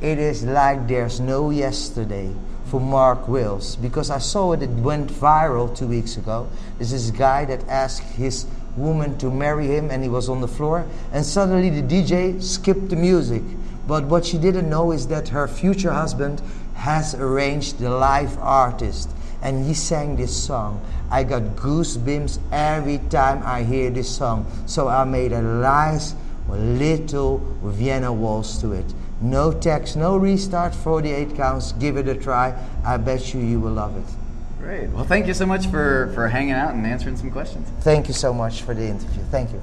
It 0.00 0.18
is 0.18 0.42
like 0.44 0.88
There's 0.88 1.20
No 1.20 1.50
Yesterday 1.50 2.34
for 2.66 2.80
Mark 2.80 3.28
Wills 3.28 3.76
because 3.76 4.10
I 4.10 4.18
saw 4.18 4.52
it, 4.52 4.62
it 4.62 4.70
went 4.70 5.10
viral 5.10 5.74
two 5.74 5.86
weeks 5.86 6.16
ago. 6.16 6.48
This 6.78 6.92
is 6.92 7.10
a 7.10 7.12
guy 7.12 7.44
that 7.44 7.66
asked 7.68 8.02
his 8.02 8.46
woman 8.76 9.16
to 9.18 9.30
marry 9.30 9.68
him 9.68 9.90
and 9.90 10.02
he 10.02 10.08
was 10.08 10.28
on 10.28 10.40
the 10.40 10.48
floor 10.48 10.84
and 11.12 11.24
suddenly 11.24 11.70
the 11.70 11.82
DJ 11.82 12.42
skipped 12.42 12.88
the 12.88 12.96
music. 12.96 13.42
But 13.86 14.04
what 14.04 14.26
she 14.26 14.38
didn't 14.38 14.68
know 14.68 14.90
is 14.90 15.06
that 15.08 15.28
her 15.28 15.46
future 15.46 15.92
husband 15.92 16.42
has 16.74 17.14
arranged 17.14 17.78
the 17.78 17.90
live 17.90 18.36
artist 18.38 19.10
and 19.40 19.66
he 19.66 19.74
sang 19.74 20.16
this 20.16 20.34
song. 20.34 20.84
I 21.10 21.22
got 21.22 21.42
goosebumps 21.54 22.40
every 22.50 22.98
time 23.10 23.42
I 23.44 23.62
hear 23.62 23.90
this 23.90 24.08
song. 24.08 24.50
So 24.66 24.88
I 24.88 25.04
made 25.04 25.32
a 25.32 25.42
nice 25.42 26.14
little 26.54 27.38
Vienna 27.62 28.12
waltz 28.12 28.58
to 28.58 28.72
it. 28.72 28.86
No 29.20 29.52
text, 29.52 29.96
no 29.96 30.16
restart, 30.16 30.74
48 30.74 31.34
counts. 31.34 31.72
Give 31.72 31.96
it 31.96 32.08
a 32.08 32.14
try. 32.14 32.54
I 32.84 32.96
bet 32.96 33.32
you 33.32 33.40
you 33.40 33.60
will 33.60 33.72
love 33.72 33.96
it. 33.96 34.14
Great. 34.60 34.88
Well, 34.90 35.04
thank 35.04 35.26
you 35.26 35.34
so 35.34 35.46
much 35.46 35.66
for, 35.66 36.10
for 36.14 36.28
hanging 36.28 36.52
out 36.52 36.74
and 36.74 36.86
answering 36.86 37.16
some 37.16 37.30
questions. 37.30 37.68
Thank 37.80 38.08
you 38.08 38.14
so 38.14 38.32
much 38.32 38.62
for 38.62 38.74
the 38.74 38.86
interview. 38.86 39.22
Thank 39.30 39.52
you. 39.52 39.62